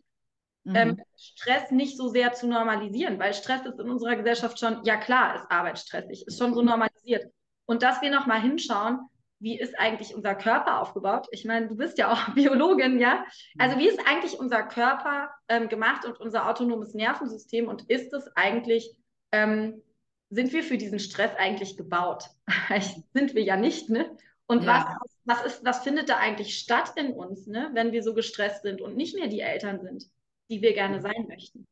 mhm. 0.63 0.75
ähm, 0.75 1.01
Stress 1.17 1.71
nicht 1.71 1.97
so 1.97 2.07
sehr 2.07 2.31
zu 2.31 2.47
normalisieren, 2.47 3.19
weil 3.19 3.33
Stress 3.33 3.65
ist 3.65 3.79
in 3.79 3.89
unserer 3.89 4.15
Gesellschaft 4.15 4.59
schon, 4.59 4.83
ja 4.83 4.97
klar, 4.97 5.35
ist 5.35 5.50
Arbeit 5.50 5.79
stressig, 5.79 6.25
ist 6.27 6.38
schon 6.38 6.53
so 6.53 6.61
normalisiert. 6.61 7.25
Und 7.65 7.81
dass 7.81 8.01
wir 8.01 8.11
nochmal 8.11 8.41
hinschauen, 8.41 9.00
wie 9.39 9.59
ist 9.59 9.77
eigentlich 9.79 10.13
unser 10.13 10.35
Körper 10.35 10.79
aufgebaut? 10.79 11.27
Ich 11.31 11.45
meine, 11.45 11.67
du 11.67 11.75
bist 11.75 11.97
ja 11.97 12.13
auch 12.13 12.29
Biologin, 12.35 13.00
ja? 13.00 13.25
Also 13.57 13.79
wie 13.79 13.88
ist 13.88 14.00
eigentlich 14.07 14.39
unser 14.39 14.61
Körper 14.61 15.31
ähm, 15.47 15.67
gemacht 15.67 16.05
und 16.05 16.19
unser 16.19 16.47
autonomes 16.47 16.93
Nervensystem 16.93 17.67
und 17.67 17.89
ist 17.89 18.13
es 18.13 18.29
eigentlich 18.35 18.95
ähm, 19.31 19.81
sind 20.31 20.53
wir 20.53 20.63
für 20.63 20.77
diesen 20.77 21.00
Stress 21.00 21.31
eigentlich 21.38 21.77
gebaut? 21.77 22.29
sind 23.13 23.35
wir 23.35 23.43
ja 23.43 23.57
nicht, 23.57 23.89
ne? 23.89 24.17
Und 24.47 24.63
ja. 24.63 24.97
was, 25.23 25.43
was, 25.43 25.45
ist, 25.45 25.65
was 25.65 25.83
findet 25.83 26.09
da 26.09 26.17
eigentlich 26.17 26.57
statt 26.57 26.93
in 26.95 27.13
uns, 27.13 27.47
ne? 27.47 27.69
wenn 27.73 27.93
wir 27.93 28.03
so 28.03 28.13
gestresst 28.13 28.63
sind 28.63 28.81
und 28.81 28.97
nicht 28.97 29.15
mehr 29.15 29.27
die 29.27 29.39
Eltern 29.39 29.79
sind, 29.79 30.09
die 30.50 30.61
wir 30.61 30.73
gerne 30.73 31.00
sein 31.00 31.25
möchten? 31.29 31.65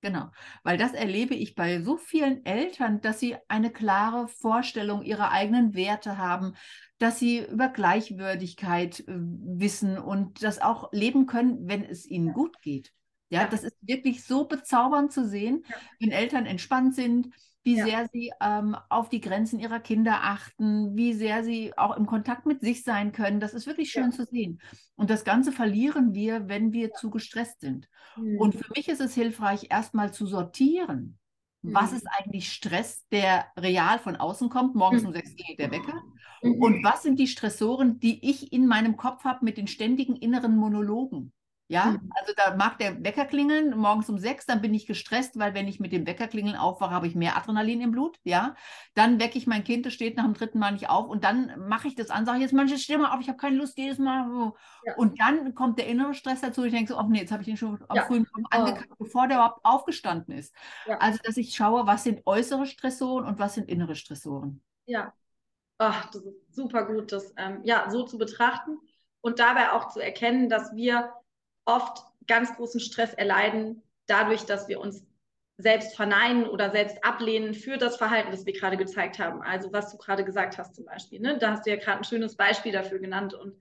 Genau, 0.00 0.28
weil 0.62 0.76
das 0.76 0.92
erlebe 0.92 1.34
ich 1.34 1.54
bei 1.54 1.80
so 1.80 1.96
vielen 1.96 2.44
Eltern, 2.44 3.00
dass 3.00 3.18
sie 3.18 3.36
eine 3.48 3.72
klare 3.72 4.28
Vorstellung 4.28 5.02
ihrer 5.02 5.32
eigenen 5.32 5.74
Werte 5.74 6.18
haben, 6.18 6.54
dass 6.98 7.18
sie 7.18 7.38
über 7.38 7.68
Gleichwürdigkeit 7.68 9.00
äh, 9.00 9.04
wissen 9.08 9.98
und 9.98 10.42
das 10.42 10.60
auch 10.60 10.92
leben 10.92 11.26
können, 11.26 11.66
wenn 11.66 11.82
es 11.82 12.06
ihnen 12.06 12.32
gut 12.32 12.60
geht. 12.60 12.92
Ja, 13.30 13.46
das 13.46 13.62
ist 13.62 13.76
wirklich 13.80 14.24
so 14.24 14.46
bezaubernd 14.46 15.12
zu 15.12 15.26
sehen, 15.26 15.64
wenn 15.98 16.12
Eltern 16.12 16.46
entspannt 16.46 16.94
sind, 16.94 17.28
wie 17.64 17.76
ja. 17.76 17.84
sehr 17.84 18.08
sie 18.12 18.32
ähm, 18.40 18.76
auf 18.88 19.08
die 19.08 19.20
Grenzen 19.20 19.58
ihrer 19.58 19.80
Kinder 19.80 20.20
achten, 20.22 20.96
wie 20.96 21.12
sehr 21.12 21.44
sie 21.44 21.76
auch 21.76 21.96
im 21.96 22.06
Kontakt 22.06 22.46
mit 22.46 22.60
sich 22.60 22.82
sein 22.84 23.12
können. 23.12 23.40
Das 23.40 23.54
ist 23.54 23.66
wirklich 23.66 23.90
schön 23.90 24.10
ja. 24.10 24.16
zu 24.16 24.24
sehen. 24.24 24.60
Und 24.96 25.10
das 25.10 25.24
Ganze 25.24 25.52
verlieren 25.52 26.14
wir, 26.14 26.48
wenn 26.48 26.72
wir 26.72 26.88
ja. 26.88 26.94
zu 26.94 27.10
gestresst 27.10 27.60
sind. 27.60 27.88
Mhm. 28.16 28.38
Und 28.38 28.54
für 28.54 28.70
mich 28.74 28.88
ist 28.88 29.00
es 29.00 29.14
hilfreich, 29.14 29.66
erstmal 29.70 30.12
zu 30.12 30.26
sortieren. 30.26 31.18
Was 31.62 31.92
ist 31.92 32.06
eigentlich 32.06 32.52
Stress, 32.52 33.04
der 33.10 33.46
real 33.58 33.98
von 33.98 34.16
außen 34.16 34.48
kommt? 34.48 34.76
Morgens 34.76 35.04
um 35.04 35.12
sechs 35.12 35.34
geht 35.34 35.58
der 35.58 35.70
Wecker. 35.70 36.02
Mhm. 36.42 36.62
Und 36.62 36.84
was 36.84 37.02
sind 37.02 37.18
die 37.18 37.26
Stressoren, 37.26 37.98
die 37.98 38.28
ich 38.28 38.52
in 38.52 38.66
meinem 38.66 38.96
Kopf 38.96 39.24
habe 39.24 39.44
mit 39.44 39.58
den 39.58 39.66
ständigen 39.66 40.16
inneren 40.16 40.56
Monologen? 40.56 41.32
Ja, 41.70 41.98
Mhm. 42.02 42.10
also 42.14 42.32
da 42.34 42.56
mag 42.56 42.78
der 42.78 43.04
Wecker 43.04 43.26
klingeln 43.26 43.76
morgens 43.76 44.08
um 44.08 44.18
sechs, 44.18 44.46
dann 44.46 44.62
bin 44.62 44.72
ich 44.72 44.86
gestresst, 44.86 45.38
weil 45.38 45.52
wenn 45.52 45.68
ich 45.68 45.80
mit 45.80 45.92
dem 45.92 46.06
Wecker 46.06 46.26
klingeln 46.26 46.56
aufwache, 46.56 46.92
habe 46.94 47.06
ich 47.06 47.14
mehr 47.14 47.36
Adrenalin 47.36 47.82
im 47.82 47.90
Blut. 47.92 48.18
Ja, 48.24 48.54
dann 48.94 49.20
wecke 49.20 49.36
ich 49.36 49.46
mein 49.46 49.64
Kind, 49.64 49.84
das 49.84 49.92
steht 49.92 50.16
nach 50.16 50.24
dem 50.24 50.32
dritten 50.34 50.58
Mal 50.58 50.72
nicht 50.72 50.88
auf 50.88 51.06
und 51.08 51.24
dann 51.24 51.68
mache 51.68 51.86
ich 51.88 51.94
das 51.94 52.08
an, 52.08 52.24
sage 52.24 52.40
jetzt 52.40 52.54
manche 52.54 52.78
steh 52.78 52.96
mal 52.96 53.12
auf, 53.14 53.20
ich 53.20 53.28
habe 53.28 53.36
keine 53.36 53.56
Lust 53.56 53.76
jedes 53.76 53.98
Mal. 53.98 54.52
Ja. 54.84 54.94
Und 54.96 55.20
dann 55.20 55.54
kommt 55.54 55.78
der 55.78 55.86
innere 55.86 56.14
Stress 56.14 56.40
dazu. 56.40 56.64
Ich 56.64 56.72
denke 56.72 56.92
so, 56.92 56.98
ach 56.98 57.06
nee, 57.06 57.20
jetzt 57.20 57.32
habe 57.32 57.42
ich 57.42 57.46
den 57.48 57.56
schon 57.58 57.78
am 57.88 57.96
Ja. 57.96 58.04
frühen 58.06 58.26
Morgen 58.32 58.46
Oh. 58.46 58.56
angekackt, 58.56 58.98
bevor 58.98 59.28
der 59.28 59.36
überhaupt 59.36 59.60
aufgestanden 59.64 60.34
ist. 60.38 60.54
Ja. 60.86 60.96
Also, 60.98 61.18
dass 61.22 61.36
ich 61.36 61.54
schaue, 61.54 61.86
was 61.86 62.02
sind 62.04 62.22
äußere 62.26 62.64
Stressoren 62.66 63.26
und 63.26 63.38
was 63.38 63.54
sind 63.54 63.68
innere 63.68 63.94
Stressoren. 63.94 64.62
Ja. 64.86 65.12
Ach, 65.78 66.10
das 66.10 66.22
ist 66.24 66.54
super 66.54 66.86
gut, 66.86 67.12
das 67.12 67.32
ähm, 67.36 67.60
ja, 67.64 67.88
so 67.90 68.04
zu 68.04 68.18
betrachten 68.18 68.78
und 69.20 69.38
dabei 69.38 69.72
auch 69.72 69.88
zu 69.88 70.00
erkennen, 70.00 70.48
dass 70.48 70.74
wir 70.74 71.12
oft 71.68 72.02
ganz 72.26 72.54
großen 72.56 72.80
Stress 72.80 73.14
erleiden, 73.14 73.82
dadurch, 74.06 74.44
dass 74.44 74.68
wir 74.68 74.80
uns 74.80 75.06
selbst 75.58 75.96
verneinen 75.96 76.46
oder 76.46 76.70
selbst 76.70 77.04
ablehnen 77.04 77.52
für 77.52 77.78
das 77.78 77.96
Verhalten, 77.96 78.30
das 78.30 78.46
wir 78.46 78.52
gerade 78.52 78.76
gezeigt 78.76 79.18
haben. 79.18 79.42
Also 79.42 79.72
was 79.72 79.90
du 79.90 79.98
gerade 79.98 80.24
gesagt 80.24 80.56
hast 80.56 80.74
zum 80.74 80.84
Beispiel. 80.84 81.20
Ne? 81.20 81.38
Da 81.38 81.52
hast 81.52 81.66
du 81.66 81.70
ja 81.70 81.76
gerade 81.76 81.98
ein 81.98 82.04
schönes 82.04 82.36
Beispiel 82.36 82.72
dafür 82.72 83.00
genannt. 83.00 83.34
Und 83.34 83.60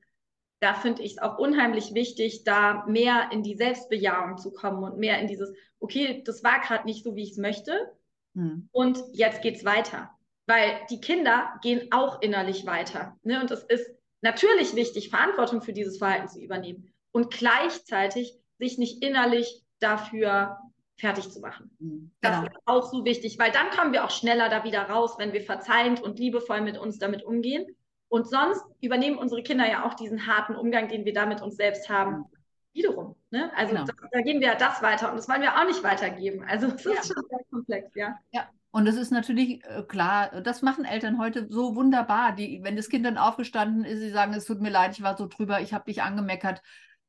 da 0.59 0.73
finde 0.75 1.01
ich 1.01 1.13
es 1.13 1.17
auch 1.17 1.37
unheimlich 1.37 1.95
wichtig, 1.95 2.43
da 2.43 2.85
mehr 2.85 3.29
in 3.31 3.41
die 3.41 3.55
Selbstbejahung 3.55 4.37
zu 4.37 4.53
kommen 4.53 4.83
und 4.83 4.99
mehr 4.99 5.19
in 5.19 5.27
dieses, 5.27 5.51
okay, 5.79 6.21
das 6.23 6.43
war 6.43 6.61
gerade 6.61 6.85
nicht 6.85 7.03
so, 7.03 7.15
wie 7.15 7.23
ich 7.23 7.31
es 7.31 7.37
möchte. 7.37 7.91
Hm. 8.35 8.69
Und 8.71 9.03
jetzt 9.13 9.41
geht's 9.41 9.65
weiter. 9.65 10.11
Weil 10.45 10.79
die 10.89 11.01
Kinder 11.01 11.59
gehen 11.63 11.87
auch 11.91 12.21
innerlich 12.21 12.65
weiter. 12.67 13.17
Ne? 13.23 13.41
Und 13.41 13.49
es 13.49 13.63
ist 13.63 13.89
natürlich 14.21 14.75
wichtig, 14.75 15.09
Verantwortung 15.09 15.61
für 15.61 15.73
dieses 15.73 15.97
Verhalten 15.97 16.27
zu 16.27 16.39
übernehmen 16.39 16.93
und 17.17 17.31
gleichzeitig 17.31 18.37
sich 18.59 18.77
nicht 18.77 19.03
innerlich 19.03 19.63
dafür 19.79 20.59
fertig 20.99 21.31
zu 21.31 21.39
machen. 21.39 21.71
Hm. 21.79 22.11
Das 22.21 22.35
Genau. 22.35 22.47
ist 22.47 22.57
auch 22.65 22.91
so 22.91 23.05
wichtig, 23.05 23.39
weil 23.39 23.51
dann 23.51 23.71
kommen 23.71 23.91
wir 23.91 24.05
auch 24.05 24.11
schneller 24.11 24.49
da 24.49 24.63
wieder 24.63 24.83
raus, 24.83 25.15
wenn 25.17 25.33
wir 25.33 25.41
verzeihend 25.41 25.99
und 25.99 26.19
liebevoll 26.19 26.61
mit 26.61 26.77
uns 26.77 26.99
damit 26.99 27.23
umgehen. 27.23 27.65
Und 28.07 28.29
sonst 28.29 28.63
übernehmen 28.81 29.17
unsere 29.17 29.41
Kinder 29.41 29.67
ja 29.67 29.83
auch 29.83 29.95
diesen 29.95 30.27
harten 30.27 30.55
Umgang, 30.55 30.89
den 30.89 31.05
wir 31.05 31.13
da 31.13 31.25
mit 31.25 31.41
uns 31.41 31.55
selbst 31.55 31.89
haben, 31.89 32.25
wiederum. 32.73 33.15
Ne? 33.31 33.51
Also 33.55 33.73
Genau. 33.73 33.85
das, 33.85 33.95
da 34.11 34.21
geben 34.21 34.39
wir 34.39 34.49
ja 34.49 34.55
das 34.55 34.83
weiter 34.83 35.09
und 35.09 35.17
das 35.17 35.27
wollen 35.27 35.41
wir 35.41 35.55
auch 35.59 35.65
nicht 35.65 35.83
weitergeben. 35.83 36.43
Also 36.47 36.67
es 36.67 36.83
Ja. 36.83 36.91
ist 36.91 37.07
schon 37.13 37.23
sehr 37.29 37.39
komplex, 37.49 37.95
ja. 37.95 38.15
Ja, 38.31 38.47
und 38.69 38.85
es 38.85 38.95
ist 38.95 39.11
natürlich 39.11 39.63
äh, 39.65 39.81
klar, 39.87 40.41
das 40.41 40.61
machen 40.61 40.85
Eltern 40.85 41.17
heute 41.19 41.47
so 41.49 41.75
wunderbar. 41.75 42.33
Die, 42.33 42.59
wenn 42.63 42.75
das 42.75 42.89
Kind 42.89 43.05
dann 43.07 43.17
aufgestanden 43.17 43.85
ist, 43.85 43.99
sie 44.01 44.11
sagen, 44.11 44.33
es 44.35 44.45
tut 44.45 44.61
mir 44.61 44.69
leid, 44.69 44.91
ich 44.91 45.01
war 45.01 45.17
so 45.17 45.25
drüber, 45.27 45.61
ich 45.61 45.73
habe 45.73 45.85
dich 45.85 46.03
angemeckert, 46.03 46.61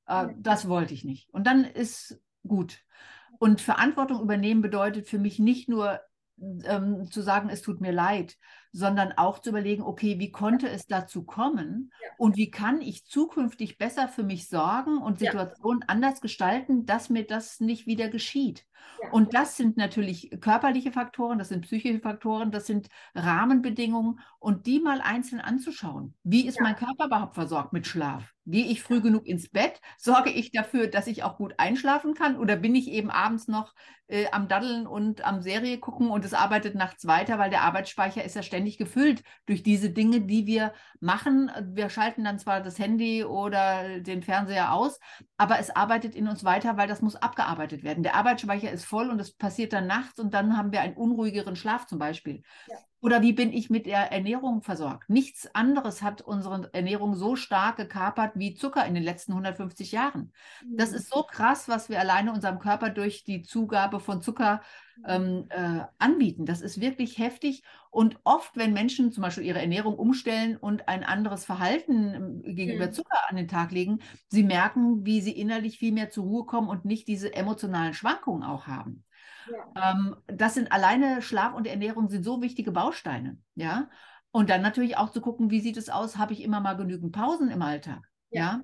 äh, 0.09 0.29
das 0.39 0.69
wollte 0.69 0.95
ich 0.95 1.05
nicht. 1.05 1.29
Und 1.33 1.47
dann 1.47 1.65
ist 1.65 2.21
gut. 2.47 2.81
Und 3.39 3.61
Verantwortung 3.61 4.21
übernehmen 4.21 4.63
bedeutet 4.63 5.07
für 5.07 5.19
mich 5.19 5.39
nicht 5.39 5.69
nur 5.69 6.01
ähm, 6.65 7.11
zu 7.11 7.21
sagen, 7.21 7.49
es 7.51 7.63
tut 7.63 7.81
mir 7.81 7.91
leid, 7.93 8.37
sondern 8.71 9.13
auch 9.17 9.41
zu 9.41 9.51
überlegen, 9.51 9.83
okay, 9.83 10.21
wie 10.21 10.31
konnte 10.31 10.69
es 10.69 10.87
dazu 10.87 11.25
kommen 11.25 11.91
Ja. 12.01 12.11
und 12.17 12.37
wie 12.37 12.51
kann 12.51 12.81
ich 12.81 13.05
zukünftig 13.07 13.77
besser 13.77 14.07
für 14.07 14.23
mich 14.23 14.49
sorgen 14.49 14.99
und 14.99 15.21
Ja. 15.21 15.33
Situationen 15.33 15.83
anders 15.89 16.21
gestalten, 16.21 16.87
dass 16.87 17.11
mir 17.11 17.27
das 17.27 17.59
nicht 17.59 17.87
wieder 17.87 18.09
geschieht. 18.09 18.67
Ja. 19.03 19.11
Und 19.11 19.35
das 19.35 19.57
sind 19.57 19.77
natürlich 19.77 20.31
körperliche 20.41 20.93
Faktoren, 20.93 21.39
das 21.41 21.49
sind 21.49 21.63
psychische 21.63 21.99
Faktoren, 22.01 22.53
das 22.53 22.67
sind 22.67 22.89
Rahmenbedingungen 23.17 24.21
und 24.39 24.67
die 24.67 24.79
mal 24.79 25.01
einzeln 25.01 25.41
anzuschauen. 25.41 26.15
Wie 26.23 26.47
ist 26.47 26.59
Ja. 26.59 26.63
mein 26.63 26.77
Körper 26.77 27.07
überhaupt 27.07 27.35
versorgt 27.35 27.73
mit 27.73 27.87
Schlaf? 27.87 28.33
Gehe 28.51 28.65
ich 28.65 28.83
früh 28.83 29.03
genug 29.03 29.27
ins 29.27 29.51
Bett? 29.51 29.79
Sorge 29.99 30.31
ich 30.31 30.53
dafür, 30.53 30.87
dass 30.87 31.07
ich 31.07 31.23
auch 31.23 31.37
gut 31.37 31.55
einschlafen 31.59 32.15
kann? 32.15 32.39
Oder 32.39 32.57
bin 32.57 32.75
ich 32.75 32.89
eben 32.89 33.11
abends 33.11 33.47
noch 33.47 33.75
äh, 34.07 34.27
am 34.33 34.49
Daddeln 34.49 34.87
und 34.87 35.23
am 35.23 35.43
Serie 35.43 35.79
gucken 35.79 36.11
und 36.11 36.25
es 36.25 36.33
arbeitet 36.33 36.75
nachts 36.75 37.07
weiter, 37.07 37.39
weil 37.39 37.51
der 37.51 37.63
Arbeitsspeicher 37.63 38.25
ist 38.25 38.37
ja 38.37 38.43
ständig 38.43 38.79
gefüllt 38.79 39.23
durch 39.45 39.63
diese 39.63 39.91
Dinge, 39.91 40.23
die 40.23 40.47
wir 40.47 40.73
machen. 40.99 41.51
Wir 41.75 41.91
schalten 41.91 42.25
dann 42.25 42.39
zwar 42.39 42.63
das 42.63 42.79
Handy 42.79 43.23
oder 43.23 44.01
den 44.01 44.23
Fernseher 44.23 44.73
aus, 44.73 44.99
aber 45.37 45.59
es 45.59 45.69
arbeitet 45.69 46.15
in 46.15 46.27
uns 46.27 46.43
weiter, 46.43 46.79
weil 46.79 46.89
das 46.89 47.03
muss 47.03 47.17
abgearbeitet 47.17 47.83
werden. 47.83 48.03
Der 48.03 48.15
Arbeitsspeicher 48.15 48.73
ist 48.73 48.87
voll 48.87 49.11
und 49.11 49.21
es 49.21 49.33
passiert 49.33 49.75
dann 49.75 49.87
nachts 49.87 50.19
und 50.19 50.33
dann 50.33 50.57
haben 50.57 50.73
wir 50.73 50.81
einen 50.81 50.97
unruhigeren 50.97 51.55
Schlaf 51.55 51.87
zum 51.87 51.99
Beispiel. 51.99 52.43
Ja. 52.67 52.77
Oder 53.01 53.23
wie 53.23 53.33
bin 53.33 53.53
ich 53.53 53.71
mit 53.71 53.87
der 53.87 54.11
Ernährung 54.13 54.63
versorgt? 54.63 55.09
Nichts 55.09 55.55
anderes 55.55 56.03
hat 56.03 56.21
unsere 56.21 56.69
Ernährung 56.73 57.15
so 57.15 57.37
stark 57.37 57.77
gekapert 57.77 58.33
wie 58.35 58.55
Zucker 58.55 58.85
in 58.87 58.95
den 58.95 59.05
letzten 59.05 59.33
150 59.33 59.93
Jahren. 59.93 60.33
Das 60.75 60.93
ist 60.93 61.09
so 61.11 61.23
krass, 61.23 61.69
was 61.69 61.89
wir 61.89 62.01
alleine 62.01 62.33
unserem 62.33 62.59
Körper 62.59 62.91
durch 62.91 63.25
die 63.25 63.43
Zugabe 63.43 64.01
von 64.01 64.21
Zucker 64.23 64.63
ähm, 65.05 65.47
äh, 65.51 65.83
anbieten. 65.99 66.45
Das 66.45 66.61
ist 66.61 66.81
wirklich 66.81 67.19
heftig. 67.19 67.63
Und 67.91 68.19
oft, 68.25 68.57
wenn 68.57 68.73
Menschen 68.73 69.13
zum 69.13 69.23
Beispiel 69.23 69.45
ihre 69.45 69.61
Ernährung 69.61 69.97
umstellen 69.97 70.57
und 70.57 70.89
ein 70.89 71.05
anderes 71.05 71.45
Verhalten 71.45 72.15
ähm, 72.47 72.55
gegenüber 72.57 72.87
Mhm. 72.87 72.93
Zucker 72.93 73.19
an 73.29 73.37
den 73.37 73.49
Tag 73.49 73.71
legen, 73.71 74.01
sie 74.29 74.43
merken, 74.43 75.05
wie 75.07 75.21
sie 75.21 75.33
innerlich 75.33 75.79
viel 75.79 75.93
mehr 75.93 76.11
zur 76.11 76.25
Ruhe 76.25 76.47
kommen 76.47 76.69
und 76.69 76.85
nicht 76.85 77.07
diese 77.09 77.33
emotionalen 77.35 77.95
Schwankungen 77.95 78.43
auch 78.43 78.67
haben. 78.67 79.05
Ja. 79.75 79.93
Ähm, 79.93 80.17
das 80.27 80.55
sind 80.55 80.73
alleine 80.73 81.23
Schlaf 81.23 81.55
und 81.55 81.67
Ernährung 81.67 82.09
sind 82.09 82.25
so 82.25 82.41
wichtige 82.43 82.73
Bausteine, 82.73 83.39
ja. 83.55 83.89
Und 84.31 84.51
dann 84.51 84.63
natürlich 84.63 84.97
auch 84.97 85.11
zu 85.11 85.21
gucken, 85.21 85.51
wie 85.51 85.61
sieht 85.61 85.77
es 85.79 85.89
aus? 85.89 86.19
Habe 86.19 86.33
ich 86.35 86.43
immer 86.43 86.61
mal 86.61 86.75
genügend 86.77 87.13
Pausen 87.13 87.51
im 87.51 87.63
Alltag, 87.63 88.03
Ja. 88.31 88.41
ja? 88.43 88.63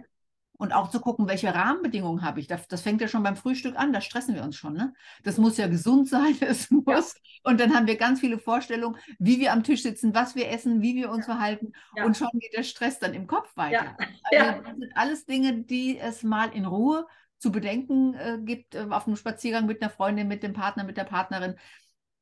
Und 0.56 0.72
auch 0.72 0.88
zu 0.88 1.00
gucken, 1.00 1.26
welche 1.26 1.52
Rahmenbedingungen 1.52 2.22
habe 2.22 2.38
ich. 2.38 2.46
Das, 2.46 2.68
das 2.68 2.80
fängt 2.80 3.00
ja 3.00 3.08
schon 3.08 3.24
beim 3.24 3.34
Frühstück 3.34 3.76
an, 3.76 3.92
da 3.92 4.00
stressen 4.00 4.36
wir 4.36 4.44
uns 4.44 4.54
schon. 4.54 4.74
Ne? 4.74 4.94
Das 5.24 5.36
muss 5.36 5.56
ja 5.56 5.66
gesund 5.66 6.08
sein, 6.16 6.36
es 6.40 6.70
muss. 6.70 7.16
Und 7.42 7.58
dann 7.60 7.74
haben 7.74 7.88
wir 7.88 7.96
ganz 7.96 8.20
viele 8.20 8.38
Vorstellungen, 8.38 8.96
wie 9.18 9.40
wir 9.40 9.52
am 9.52 9.64
Tisch 9.64 9.82
sitzen, 9.82 10.14
was 10.14 10.36
wir 10.36 10.48
essen, 10.50 10.80
wie 10.80 10.94
wir 10.94 11.10
uns 11.10 11.24
verhalten. 11.24 11.72
Ja. 11.96 12.04
Und 12.04 12.16
schon 12.16 12.28
geht 12.34 12.54
der 12.56 12.62
Stress 12.62 13.00
dann 13.00 13.14
im 13.14 13.26
Kopf 13.26 13.56
weiter. 13.56 13.84
Ja. 13.84 13.96
Also 14.30 14.44
Ja. 14.46 14.60
das 14.62 14.76
sind 14.78 14.92
alles 14.96 15.26
Dinge, 15.26 15.62
die 15.64 15.98
es 15.98 16.22
mal 16.22 16.50
in 16.54 16.66
Ruhe 16.66 17.06
zu 17.44 17.52
bedenken 17.52 18.14
äh, 18.14 18.38
gibt, 18.42 18.74
äh, 18.74 18.86
auf 18.88 19.06
einem 19.06 19.16
Spaziergang 19.16 19.66
mit 19.66 19.82
einer 19.82 19.90
Freundin, 19.90 20.28
mit 20.28 20.42
dem 20.42 20.54
Partner, 20.54 20.82
mit 20.82 20.96
der 20.96 21.04
Partnerin. 21.04 21.56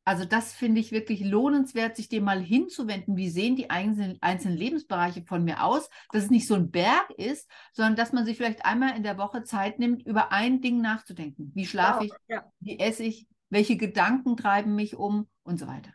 Also 0.04 0.24
das 0.24 0.52
finde 0.52 0.80
ich 0.80 0.90
wirklich 0.90 1.20
lohnenswert, 1.20 1.94
sich 1.94 2.08
dem 2.08 2.24
mal 2.24 2.40
hinzuwenden. 2.40 3.16
Wie 3.16 3.30
sehen 3.30 3.54
die 3.54 3.70
einzelnen, 3.70 4.18
einzelnen 4.20 4.56
Lebensbereiche 4.56 5.22
von 5.22 5.44
mir 5.44 5.62
aus? 5.62 5.88
Dass 6.10 6.24
es 6.24 6.30
nicht 6.30 6.48
so 6.48 6.56
ein 6.56 6.72
Berg 6.72 7.08
ist, 7.16 7.48
sondern 7.72 7.94
dass 7.94 8.12
man 8.12 8.24
sich 8.24 8.36
vielleicht 8.36 8.64
einmal 8.64 8.96
in 8.96 9.04
der 9.04 9.16
Woche 9.16 9.44
Zeit 9.44 9.78
nimmt, 9.78 10.04
über 10.04 10.32
ein 10.32 10.60
Ding 10.60 10.80
nachzudenken. 10.80 11.52
Wie 11.54 11.66
schlafe 11.66 12.06
ich? 12.06 12.12
Ja. 12.26 12.44
Wie 12.58 12.80
esse 12.80 13.04
ich? 13.04 13.28
Welche 13.48 13.76
Gedanken 13.76 14.36
treiben 14.36 14.74
mich 14.74 14.96
um? 14.96 15.28
Und 15.44 15.60
so 15.60 15.68
weiter. 15.68 15.90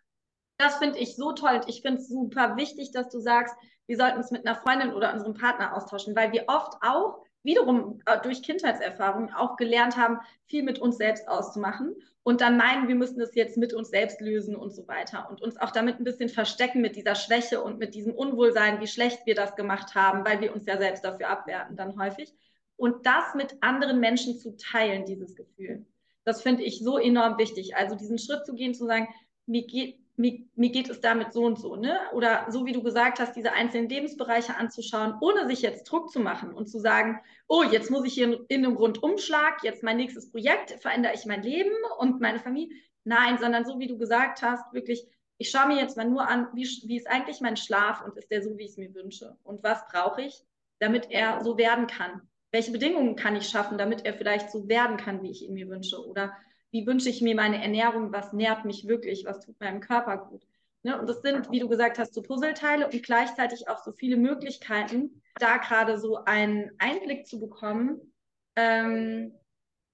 Das 0.58 0.78
finde 0.78 1.00
ich 1.00 1.18
so 1.18 1.34
toll. 1.34 1.60
Ich 1.68 1.82
finde 1.82 2.00
es 2.00 2.08
super 2.08 2.56
wichtig, 2.56 2.92
dass 2.94 3.10
du 3.10 3.20
sagst, 3.20 3.54
wir 3.88 3.98
sollten 3.98 4.20
uns 4.20 4.32
mit 4.32 4.48
einer 4.48 4.56
Freundin 4.56 4.94
oder 4.94 5.14
unserem 5.14 5.34
Partner 5.34 5.76
austauschen, 5.76 6.16
weil 6.16 6.32
wir 6.32 6.46
oft 6.48 6.78
auch 6.82 7.27
wiederum 7.44 8.02
äh, 8.06 8.20
durch 8.22 8.44
Kindheitserfahrungen 8.44 9.34
auch 9.34 9.56
gelernt 9.58 9.98
haben, 9.98 10.20
viel 10.46 10.64
mit 10.64 10.80
uns 10.80 10.98
selbst 10.98 11.28
auszumachen 11.28 11.96
und 12.28 12.42
dann 12.42 12.58
meinen, 12.58 12.90
wir 12.90 12.96
müssen 12.96 13.20
das 13.20 13.36
jetzt 13.36 13.56
mit 13.56 13.74
uns 13.74 13.90
selbst 13.90 14.20
lösen 14.20 14.56
und 14.56 14.72
so 14.72 14.86
weiter 14.88 15.30
und 15.30 15.42
uns 15.42 15.56
auch 15.56 15.72
damit 15.72 15.98
ein 15.98 16.04
bisschen 16.04 16.28
verstecken 16.28 16.82
mit 16.82 16.98
dieser 16.98 17.16
Schwäche 17.16 17.64
und 17.64 17.80
mit 17.80 17.96
diesem 17.96 18.14
Unwohlsein, 18.14 18.82
wie 18.82 18.88
schlecht 18.88 19.26
wir 19.26 19.34
das 19.34 19.56
gemacht 19.56 19.96
haben, 19.96 20.26
weil 20.26 20.42
wir 20.42 20.54
uns 20.54 20.66
ja 20.66 20.78
selbst 20.78 21.06
dafür 21.06 21.30
abwerten 21.30 21.78
dann 21.78 21.98
häufig. 21.98 22.34
Und 22.76 23.06
das 23.06 23.34
mit 23.34 23.56
anderen 23.62 24.02
Menschen 24.02 24.38
zu 24.38 24.58
teilen, 24.58 25.06
dieses 25.06 25.36
Gefühl. 25.36 25.86
Das 26.26 26.42
finde 26.42 26.64
ich 26.64 26.80
so 26.80 26.98
enorm 26.98 27.38
wichtig. 27.38 27.78
Also 27.78 27.96
diesen 27.96 28.20
Schritt 28.20 28.46
zu 28.46 28.54
gehen, 28.56 28.74
zu 28.74 28.86
sagen, 28.86 29.08
mir 29.46 29.66
geht, 29.66 29.98
mir, 30.18 30.40
mir 30.56 30.72
geht 30.72 30.90
es 30.90 31.00
damit 31.00 31.32
so 31.32 31.46
und 31.46 31.60
so, 31.60 31.76
ne? 31.76 32.00
Oder 32.14 32.48
so 32.50 32.66
wie 32.66 32.74
du 32.74 32.82
gesagt 32.82 33.20
hast, 33.20 33.36
diese 33.36 33.54
einzelnen 33.54 33.88
Lebensbereiche 33.88 34.56
anzuschauen, 34.58 35.14
ohne 35.22 35.48
sich 35.48 35.62
jetzt 35.62 35.86
Druck 35.86 36.12
zu 36.12 36.20
machen 36.20 36.54
und 36.54 36.68
zu 36.68 36.80
sagen, 36.80 37.20
oh, 37.48 37.64
jetzt 37.64 37.92
muss 37.92 38.06
ich 38.06 38.16
hier 38.16 38.26
in, 38.26 38.46
in 38.48 38.66
einem 38.66 38.76
Rundumschlag, 38.76 39.64
jetzt 39.64 39.84
mein 39.84 39.98
nächstes 39.98 40.32
Projekt, 40.32 40.72
verändere 40.82 41.14
ich 41.14 41.26
mein 41.26 41.44
Leben 41.44 41.72
und 42.00 42.20
meine 42.20 42.40
Familie. 42.40 42.76
Nein, 43.04 43.38
sondern 43.38 43.64
so 43.64 43.80
wie 43.80 43.88
du 43.88 43.98
gesagt 43.98 44.42
hast, 44.42 44.74
wirklich, 44.74 45.08
ich 45.38 45.52
schaue 45.52 45.68
mir 45.68 45.78
jetzt 45.78 45.96
mal 45.96 46.10
nur 46.10 46.28
an, 46.28 46.48
wie, 46.54 46.68
wie 46.88 46.98
ist 46.98 47.08
eigentlich 47.08 47.40
mein 47.40 47.56
Schlaf 47.56 48.04
und 48.04 48.18
ist 48.18 48.32
der 48.32 48.42
so, 48.42 48.58
wie 48.58 48.64
ich 48.64 48.72
es 48.72 48.78
mir 48.78 48.94
wünsche? 48.96 49.38
Und 49.44 49.64
was 49.64 49.88
brauche 49.88 50.24
ich, 50.24 50.44
damit 50.80 51.12
er 51.12 51.44
so 51.44 51.58
werden 51.60 51.86
kann? 51.86 52.22
Welche 52.52 52.72
Bedingungen 52.72 53.16
kann 53.16 53.36
ich 53.36 53.48
schaffen, 53.48 53.78
damit 53.78 54.04
er 54.04 54.14
vielleicht 54.14 54.50
so 54.50 54.68
werden 54.68 54.98
kann, 54.98 55.22
wie 55.22 55.30
ich 55.30 55.44
ihn 55.44 55.54
mir 55.54 55.70
wünsche? 55.70 56.04
Oder 56.08 56.36
wie 56.78 56.86
wünsche 56.86 57.10
ich 57.10 57.22
mir 57.22 57.34
meine 57.34 57.62
Ernährung, 57.62 58.12
was 58.12 58.34
nährt 58.34 58.64
mich 58.64 58.88
wirklich, 58.88 59.26
was 59.26 59.40
tut 59.40 59.60
meinem 59.60 59.80
Körper 59.80 60.18
gut. 60.18 60.46
Ne? 60.84 61.00
Und 61.00 61.10
das 61.10 61.24
sind, 61.24 61.50
wie 61.50 61.60
du 61.60 61.68
gesagt 61.68 61.98
hast, 61.98 62.14
so 62.14 62.22
Puzzleteile 62.22 62.86
und 62.88 63.04
gleichzeitig 63.04 63.68
auch 63.68 63.84
so 63.84 63.92
viele 63.92 64.16
Möglichkeiten, 64.16 65.24
da 65.40 65.58
gerade 65.58 65.98
so 65.98 66.24
einen 66.26 66.72
Einblick 66.78 67.26
zu 67.26 67.40
bekommen, 67.40 68.14
ähm, 68.56 69.34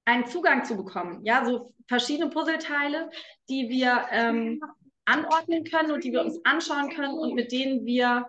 einen 0.04 0.28
Zugang 0.28 0.66
zu 0.66 0.76
bekommen. 0.76 1.24
Ja, 1.24 1.46
so 1.46 1.74
verschiedene 1.88 2.30
Puzzleteile, 2.30 3.10
die 3.50 3.70
wir 3.70 4.06
ähm, 4.12 4.62
anordnen 5.06 5.64
können 5.64 5.92
und 5.92 6.04
die 6.04 6.12
wir 6.12 6.22
uns 6.22 6.44
anschauen 6.44 6.90
können 6.90 7.18
und 7.18 7.34
mit 7.34 7.54
denen 7.54 7.86
wir 7.86 8.28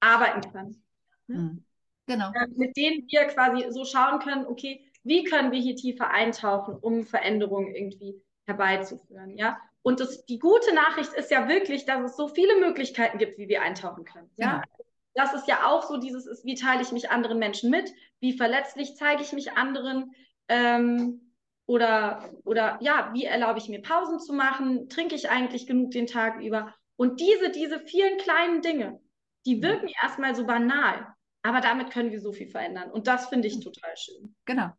arbeiten 0.00 0.40
können. 0.52 0.82
Mhm. 1.26 1.64
Genau. 2.06 2.30
Äh, 2.32 2.46
mit 2.56 2.74
denen 2.78 3.06
wir 3.08 3.24
quasi 3.26 3.66
so 3.70 3.84
schauen 3.84 4.20
können, 4.20 4.46
okay, 4.46 4.85
wie 5.06 5.24
können 5.24 5.52
wir 5.52 5.60
hier 5.60 5.76
tiefer 5.76 6.10
eintauchen, 6.10 6.74
um 6.74 7.04
Veränderungen 7.04 7.74
irgendwie 7.74 8.20
herbeizuführen. 8.46 9.36
Ja? 9.36 9.58
Und 9.82 10.00
das, 10.00 10.24
die 10.26 10.38
gute 10.38 10.74
Nachricht 10.74 11.12
ist 11.14 11.30
ja 11.30 11.48
wirklich, 11.48 11.84
dass 11.84 12.02
es 12.02 12.16
so 12.16 12.28
viele 12.28 12.58
Möglichkeiten 12.60 13.18
gibt, 13.18 13.38
wie 13.38 13.48
wir 13.48 13.62
eintauchen 13.62 14.04
können. 14.04 14.30
Ja? 14.36 14.62
Genau. 14.62 14.86
Das 15.14 15.32
ist 15.32 15.48
ja 15.48 15.66
auch 15.66 15.82
so 15.82 15.96
dieses 15.96 16.26
ist, 16.26 16.44
wie 16.44 16.54
teile 16.54 16.82
ich 16.82 16.92
mich 16.92 17.10
anderen 17.10 17.38
Menschen 17.38 17.70
mit, 17.70 17.92
wie 18.20 18.36
verletzlich 18.36 18.96
zeige 18.96 19.22
ich 19.22 19.32
mich 19.32 19.52
anderen, 19.52 20.14
ähm, 20.48 21.32
oder, 21.66 22.30
oder 22.44 22.78
ja, 22.80 23.10
wie 23.12 23.24
erlaube 23.24 23.58
ich 23.58 23.68
mir 23.68 23.82
Pausen 23.82 24.20
zu 24.20 24.32
machen? 24.32 24.88
Trinke 24.88 25.14
ich 25.14 25.30
eigentlich 25.30 25.66
genug 25.66 25.90
den 25.90 26.06
Tag 26.06 26.40
über? 26.40 26.72
Und 26.96 27.20
diese, 27.20 27.50
diese 27.50 27.80
vielen 27.80 28.18
kleinen 28.18 28.62
Dinge, 28.62 29.00
die 29.46 29.62
wirken 29.62 29.88
erstmal 30.02 30.34
so 30.34 30.46
banal, 30.46 31.06
aber 31.42 31.60
damit 31.60 31.90
können 31.90 32.12
wir 32.12 32.20
so 32.20 32.32
viel 32.32 32.48
verändern. 32.48 32.90
Und 32.90 33.06
das 33.06 33.28
finde 33.28 33.48
ich 33.48 33.60
total 33.60 33.96
schön. 33.96 34.34
Genau. 34.44 34.70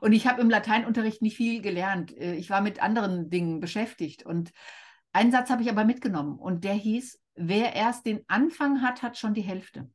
Und 0.00 0.12
ich 0.12 0.26
habe 0.26 0.40
im 0.40 0.50
Lateinunterricht 0.50 1.22
nicht 1.22 1.36
viel 1.36 1.62
gelernt. 1.62 2.16
Äh, 2.16 2.34
ich 2.34 2.50
war 2.50 2.60
mit 2.60 2.82
anderen 2.82 3.30
Dingen 3.30 3.60
beschäftigt. 3.60 4.24
Und 4.24 4.52
einen 5.12 5.32
Satz 5.32 5.50
habe 5.50 5.62
ich 5.62 5.70
aber 5.70 5.84
mitgenommen. 5.84 6.38
Und 6.38 6.64
der 6.64 6.74
hieß, 6.74 7.20
wer 7.34 7.74
erst 7.74 8.06
den 8.06 8.24
Anfang 8.28 8.82
hat, 8.82 9.02
hat 9.02 9.18
schon 9.18 9.34
die 9.34 9.42
Hälfte. 9.42 9.90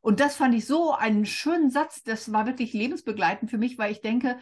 Und 0.00 0.20
das 0.20 0.36
fand 0.36 0.54
ich 0.54 0.66
so 0.66 0.94
einen 0.94 1.26
schönen 1.26 1.70
Satz. 1.70 2.02
Das 2.02 2.32
war 2.32 2.46
wirklich 2.46 2.72
lebensbegleitend 2.72 3.50
für 3.50 3.58
mich, 3.58 3.78
weil 3.78 3.92
ich 3.92 4.00
denke, 4.00 4.38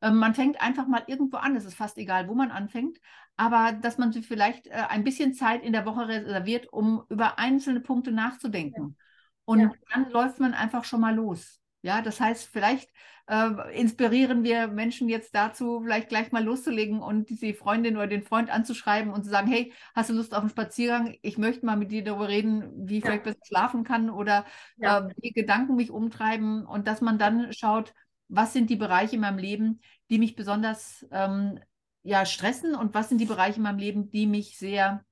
ähm, 0.00 0.16
man 0.16 0.34
fängt 0.34 0.60
einfach 0.60 0.86
mal 0.86 1.04
irgendwo 1.06 1.36
an. 1.38 1.56
Es 1.56 1.64
ist 1.64 1.74
fast 1.74 1.98
egal, 1.98 2.28
wo 2.28 2.34
man 2.34 2.50
anfängt. 2.50 2.98
Aber 3.36 3.72
dass 3.72 3.98
man 3.98 4.12
sich 4.12 4.26
vielleicht 4.26 4.66
äh, 4.66 4.84
ein 4.88 5.04
bisschen 5.04 5.34
Zeit 5.34 5.62
in 5.62 5.72
der 5.72 5.86
Woche 5.86 6.08
reserviert, 6.08 6.72
um 6.72 7.04
über 7.08 7.38
einzelne 7.38 7.80
Punkte 7.80 8.10
nachzudenken. 8.10 8.96
Und 9.44 9.60
ja. 9.60 9.72
dann 9.92 10.10
läuft 10.10 10.40
man 10.40 10.54
einfach 10.54 10.84
schon 10.84 11.00
mal 11.00 11.14
los. 11.14 11.57
Ja, 11.82 12.02
das 12.02 12.20
heißt, 12.20 12.48
vielleicht 12.48 12.90
äh, 13.28 13.78
inspirieren 13.78 14.42
wir 14.42 14.68
Menschen 14.68 15.08
jetzt 15.08 15.34
dazu, 15.34 15.80
vielleicht 15.82 16.08
gleich 16.08 16.32
mal 16.32 16.42
loszulegen 16.42 17.00
und 17.00 17.28
die 17.28 17.54
Freundin 17.54 17.96
oder 17.96 18.06
den 18.06 18.22
Freund 18.22 18.50
anzuschreiben 18.50 19.12
und 19.12 19.24
zu 19.24 19.30
sagen, 19.30 19.48
hey, 19.48 19.72
hast 19.94 20.10
du 20.10 20.14
Lust 20.14 20.34
auf 20.34 20.40
einen 20.40 20.50
Spaziergang? 20.50 21.16
Ich 21.22 21.38
möchte 21.38 21.66
mal 21.66 21.76
mit 21.76 21.92
dir 21.92 22.02
darüber 22.02 22.28
reden, 22.28 22.88
wie 22.88 22.98
ich 22.98 23.04
ja. 23.04 23.10
vielleicht 23.10 23.24
besser 23.24 23.44
schlafen 23.46 23.84
kann 23.84 24.10
oder 24.10 24.44
ja. 24.76 25.06
äh, 25.06 25.14
wie 25.18 25.32
Gedanken 25.32 25.76
mich 25.76 25.90
umtreiben 25.90 26.64
und 26.66 26.88
dass 26.88 27.00
man 27.00 27.18
dann 27.18 27.52
schaut, 27.52 27.94
was 28.28 28.52
sind 28.52 28.70
die 28.70 28.76
Bereiche 28.76 29.16
in 29.16 29.22
meinem 29.22 29.38
Leben, 29.38 29.80
die 30.10 30.18
mich 30.18 30.34
besonders 30.34 31.06
ähm, 31.12 31.60
ja, 32.02 32.24
stressen 32.24 32.74
und 32.74 32.94
was 32.94 33.08
sind 33.08 33.20
die 33.20 33.26
Bereiche 33.26 33.58
in 33.58 33.62
meinem 33.62 33.78
Leben, 33.78 34.10
die 34.10 34.26
mich 34.26 34.58
sehr 34.58 35.04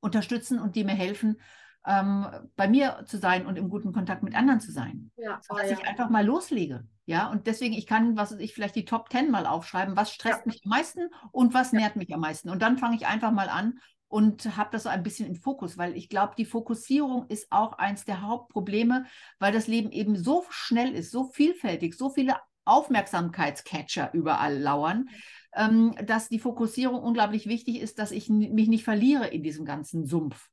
unterstützen 0.00 0.58
und 0.58 0.76
die 0.76 0.84
mir 0.84 0.94
helfen, 0.94 1.40
ähm, 1.86 2.26
bei 2.56 2.68
mir 2.68 3.04
zu 3.06 3.18
sein 3.18 3.46
und 3.46 3.56
im 3.56 3.68
guten 3.68 3.92
Kontakt 3.92 4.22
mit 4.22 4.34
anderen 4.34 4.60
zu 4.60 4.72
sein. 4.72 5.10
Ja, 5.16 5.40
so, 5.42 5.56
dass 5.56 5.66
oh, 5.66 5.70
ja. 5.70 5.78
ich 5.78 5.86
einfach 5.86 6.10
mal 6.10 6.24
loslege. 6.24 6.86
Ja, 7.04 7.28
und 7.30 7.46
deswegen, 7.46 7.74
ich 7.74 7.86
kann, 7.86 8.16
was 8.16 8.32
ich 8.32 8.54
vielleicht 8.54 8.76
die 8.76 8.84
Top 8.84 9.10
10 9.10 9.30
mal 9.30 9.46
aufschreiben, 9.46 9.96
was 9.96 10.12
stresst 10.12 10.40
ja. 10.40 10.46
mich 10.46 10.60
am 10.64 10.70
meisten 10.70 11.08
und 11.32 11.52
was 11.52 11.72
nährt 11.72 11.96
mich 11.96 12.14
am 12.14 12.20
meisten. 12.20 12.48
Und 12.48 12.62
dann 12.62 12.78
fange 12.78 12.94
ich 12.94 13.06
einfach 13.06 13.32
mal 13.32 13.48
an 13.48 13.80
und 14.06 14.56
habe 14.56 14.68
das 14.70 14.84
so 14.84 14.88
ein 14.88 15.02
bisschen 15.02 15.26
im 15.26 15.34
Fokus, 15.34 15.78
weil 15.78 15.96
ich 15.96 16.08
glaube, 16.08 16.34
die 16.36 16.44
Fokussierung 16.44 17.26
ist 17.28 17.50
auch 17.50 17.72
eins 17.78 18.04
der 18.04 18.22
Hauptprobleme, 18.22 19.06
weil 19.38 19.52
das 19.52 19.66
Leben 19.66 19.90
eben 19.90 20.16
so 20.16 20.44
schnell 20.50 20.92
ist, 20.92 21.10
so 21.10 21.24
vielfältig, 21.24 21.94
so 21.96 22.10
viele 22.10 22.36
Aufmerksamkeitscatcher 22.64 24.10
überall 24.12 24.56
lauern, 24.58 25.08
ähm, 25.54 25.94
dass 26.04 26.28
die 26.28 26.38
Fokussierung 26.38 27.02
unglaublich 27.02 27.46
wichtig 27.46 27.80
ist, 27.80 27.98
dass 27.98 28.12
ich 28.12 28.28
mich 28.28 28.68
nicht 28.68 28.84
verliere 28.84 29.26
in 29.26 29.42
diesem 29.42 29.64
ganzen 29.64 30.06
Sumpf. 30.06 30.51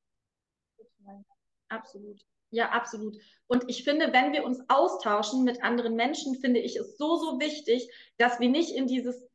Absolut. 1.70 2.26
Ja, 2.52 2.70
absolut. 2.70 3.18
Und 3.48 3.70
ich 3.70 3.84
finde, 3.84 4.12
wenn 4.12 4.34
wir 4.34 4.44
uns 4.44 4.60
austauschen 4.70 5.44
mit 5.44 5.64
anderen 5.64 5.96
Menschen, 5.96 6.36
finde 6.36 6.60
ich 6.60 6.76
es 6.76 6.98
so, 6.98 7.16
so 7.16 7.40
wichtig, 7.40 7.90
dass 8.18 8.40
wir 8.40 8.50
nicht 8.50 8.72
in 8.72 8.88
dieses 8.88 9.28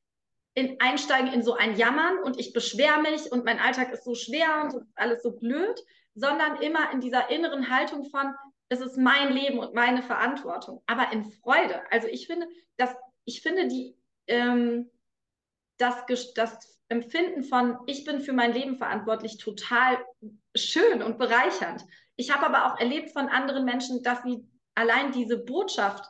in, 0.54 0.80
einsteigen 0.80 1.32
in 1.32 1.42
so 1.42 1.54
ein 1.54 1.76
Jammern 1.76 2.18
und 2.22 2.38
ich 2.38 2.52
beschwere 2.52 3.00
mich 3.02 3.30
und 3.32 3.44
mein 3.44 3.58
Alltag 3.58 3.92
ist 3.92 4.04
so 4.04 4.14
schwer 4.14 4.70
und 4.72 4.86
alles 4.94 5.22
so 5.22 5.32
blöd, 5.32 5.80
sondern 6.14 6.60
immer 6.62 6.92
in 6.92 7.00
dieser 7.00 7.28
inneren 7.30 7.70
Haltung 7.70 8.04
von, 8.04 8.34
es 8.68 8.80
ist 8.80 8.96
mein 8.96 9.32
Leben 9.32 9.58
und 9.58 9.74
meine 9.74 10.02
Verantwortung, 10.02 10.82
aber 10.86 11.12
in 11.12 11.24
Freude. 11.24 11.82
Also 11.90 12.08
ich 12.08 12.26
finde, 12.26 12.48
dass 12.76 12.94
ich 13.24 13.42
finde 13.42 13.68
die 13.68 13.96
ähm, 14.26 14.90
das, 15.78 16.04
das 16.34 16.78
Empfinden 16.88 17.42
von 17.42 17.78
ich 17.86 18.04
bin 18.04 18.20
für 18.20 18.32
mein 18.32 18.52
Leben 18.52 18.76
verantwortlich 18.76 19.38
total 19.38 19.98
schön 20.54 21.02
und 21.02 21.18
bereichernd. 21.18 21.84
Ich 22.16 22.34
habe 22.34 22.46
aber 22.46 22.66
auch 22.66 22.78
erlebt 22.78 23.10
von 23.12 23.28
anderen 23.28 23.64
Menschen, 23.64 24.02
dass 24.02 24.22
sie 24.22 24.46
allein 24.74 25.12
diese 25.12 25.38
Botschaft, 25.38 26.04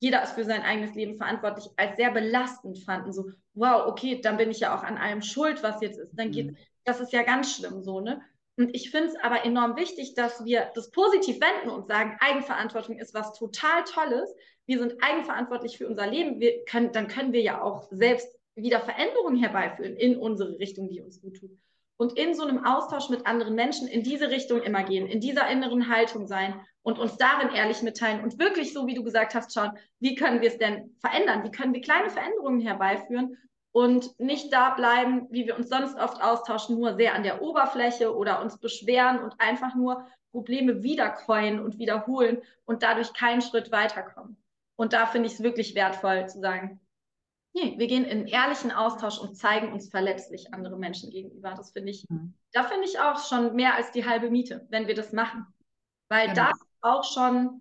jeder 0.00 0.22
ist 0.22 0.32
für 0.32 0.44
sein 0.44 0.62
eigenes 0.62 0.94
Leben 0.94 1.16
verantwortlich, 1.16 1.70
als 1.76 1.96
sehr 1.96 2.10
belastend 2.10 2.78
fanden. 2.84 3.12
So, 3.12 3.30
wow, 3.54 3.86
okay, 3.86 4.20
dann 4.20 4.36
bin 4.36 4.50
ich 4.50 4.60
ja 4.60 4.76
auch 4.76 4.82
an 4.82 4.98
allem 4.98 5.22
schuld, 5.22 5.62
was 5.62 5.80
jetzt 5.80 5.98
ist. 5.98 6.12
Dann 6.14 6.30
geht, 6.30 6.48
mhm. 6.48 6.56
das 6.84 7.00
ist 7.00 7.12
ja 7.12 7.22
ganz 7.22 7.54
schlimm 7.54 7.82
so, 7.82 8.00
ne? 8.00 8.20
Und 8.58 8.74
ich 8.74 8.90
finde 8.90 9.08
es 9.08 9.16
aber 9.16 9.44
enorm 9.44 9.76
wichtig, 9.76 10.14
dass 10.14 10.44
wir 10.44 10.70
das 10.74 10.90
positiv 10.90 11.40
wenden 11.40 11.68
und 11.68 11.88
sagen, 11.88 12.16
Eigenverantwortung 12.20 12.98
ist 12.98 13.12
was 13.12 13.34
total 13.34 13.84
Tolles. 13.84 14.34
Wir 14.64 14.78
sind 14.78 14.94
eigenverantwortlich 15.02 15.76
für 15.76 15.86
unser 15.86 16.06
Leben. 16.06 16.40
Wir 16.40 16.64
können, 16.64 16.90
dann 16.92 17.06
können 17.06 17.34
wir 17.34 17.42
ja 17.42 17.60
auch 17.60 17.86
selbst 17.90 18.28
wieder 18.54 18.80
Veränderungen 18.80 19.36
herbeiführen 19.36 19.94
in 19.96 20.16
unsere 20.16 20.58
Richtung, 20.58 20.88
die 20.88 21.02
uns 21.02 21.20
gut 21.20 21.36
tut. 21.36 21.50
Und 21.98 22.18
in 22.18 22.34
so 22.34 22.44
einem 22.44 22.64
Austausch 22.64 23.08
mit 23.08 23.26
anderen 23.26 23.54
Menschen 23.54 23.88
in 23.88 24.02
diese 24.02 24.30
Richtung 24.30 24.62
immer 24.62 24.82
gehen, 24.82 25.06
in 25.06 25.20
dieser 25.20 25.48
inneren 25.48 25.88
Haltung 25.88 26.26
sein 26.26 26.60
und 26.82 26.98
uns 26.98 27.16
darin 27.16 27.54
ehrlich 27.54 27.82
mitteilen 27.82 28.22
und 28.22 28.38
wirklich 28.38 28.72
so, 28.74 28.86
wie 28.86 28.94
du 28.94 29.02
gesagt 29.02 29.34
hast, 29.34 29.54
schauen, 29.54 29.72
wie 29.98 30.14
können 30.14 30.42
wir 30.42 30.48
es 30.48 30.58
denn 30.58 30.94
verändern? 31.00 31.42
Wie 31.42 31.50
können 31.50 31.72
wir 31.72 31.80
kleine 31.80 32.10
Veränderungen 32.10 32.60
herbeiführen 32.60 33.38
und 33.72 34.18
nicht 34.18 34.52
da 34.52 34.70
bleiben, 34.70 35.26
wie 35.30 35.46
wir 35.46 35.56
uns 35.56 35.68
sonst 35.68 35.98
oft 35.98 36.22
austauschen, 36.22 36.78
nur 36.78 36.96
sehr 36.96 37.14
an 37.14 37.22
der 37.22 37.42
Oberfläche 37.42 38.14
oder 38.14 38.40
uns 38.40 38.58
beschweren 38.58 39.18
und 39.18 39.34
einfach 39.38 39.74
nur 39.74 40.06
Probleme 40.32 40.82
wiederkäuen 40.82 41.60
und 41.60 41.78
wiederholen 41.78 42.42
und 42.64 42.82
dadurch 42.82 43.12
keinen 43.12 43.42
Schritt 43.42 43.72
weiterkommen. 43.72 44.36
Und 44.76 44.92
da 44.92 45.06
finde 45.06 45.28
ich 45.28 45.34
es 45.34 45.42
wirklich 45.42 45.74
wertvoll 45.74 46.26
zu 46.26 46.40
sagen, 46.40 46.80
nee, 47.56 47.78
wir 47.78 47.86
gehen 47.86 48.04
in 48.04 48.26
ehrlichen 48.26 48.70
Austausch 48.70 49.18
und 49.18 49.34
zeigen 49.34 49.72
uns 49.72 49.88
verletzlich 49.88 50.52
andere 50.52 50.78
Menschen 50.78 51.10
gegenüber. 51.10 51.54
Das 51.56 51.72
finde 51.72 51.90
ich, 51.90 52.04
mhm. 52.08 52.34
da 52.52 52.64
finde 52.64 52.84
ich 52.84 53.00
auch 53.00 53.18
schon 53.26 53.54
mehr 53.54 53.74
als 53.74 53.90
die 53.92 54.06
halbe 54.06 54.30
Miete, 54.30 54.66
wenn 54.68 54.86
wir 54.86 54.94
das 54.94 55.12
machen. 55.12 55.46
Weil 56.08 56.28
genau. 56.28 56.48
das 56.48 56.60
auch 56.82 57.02
schon 57.02 57.60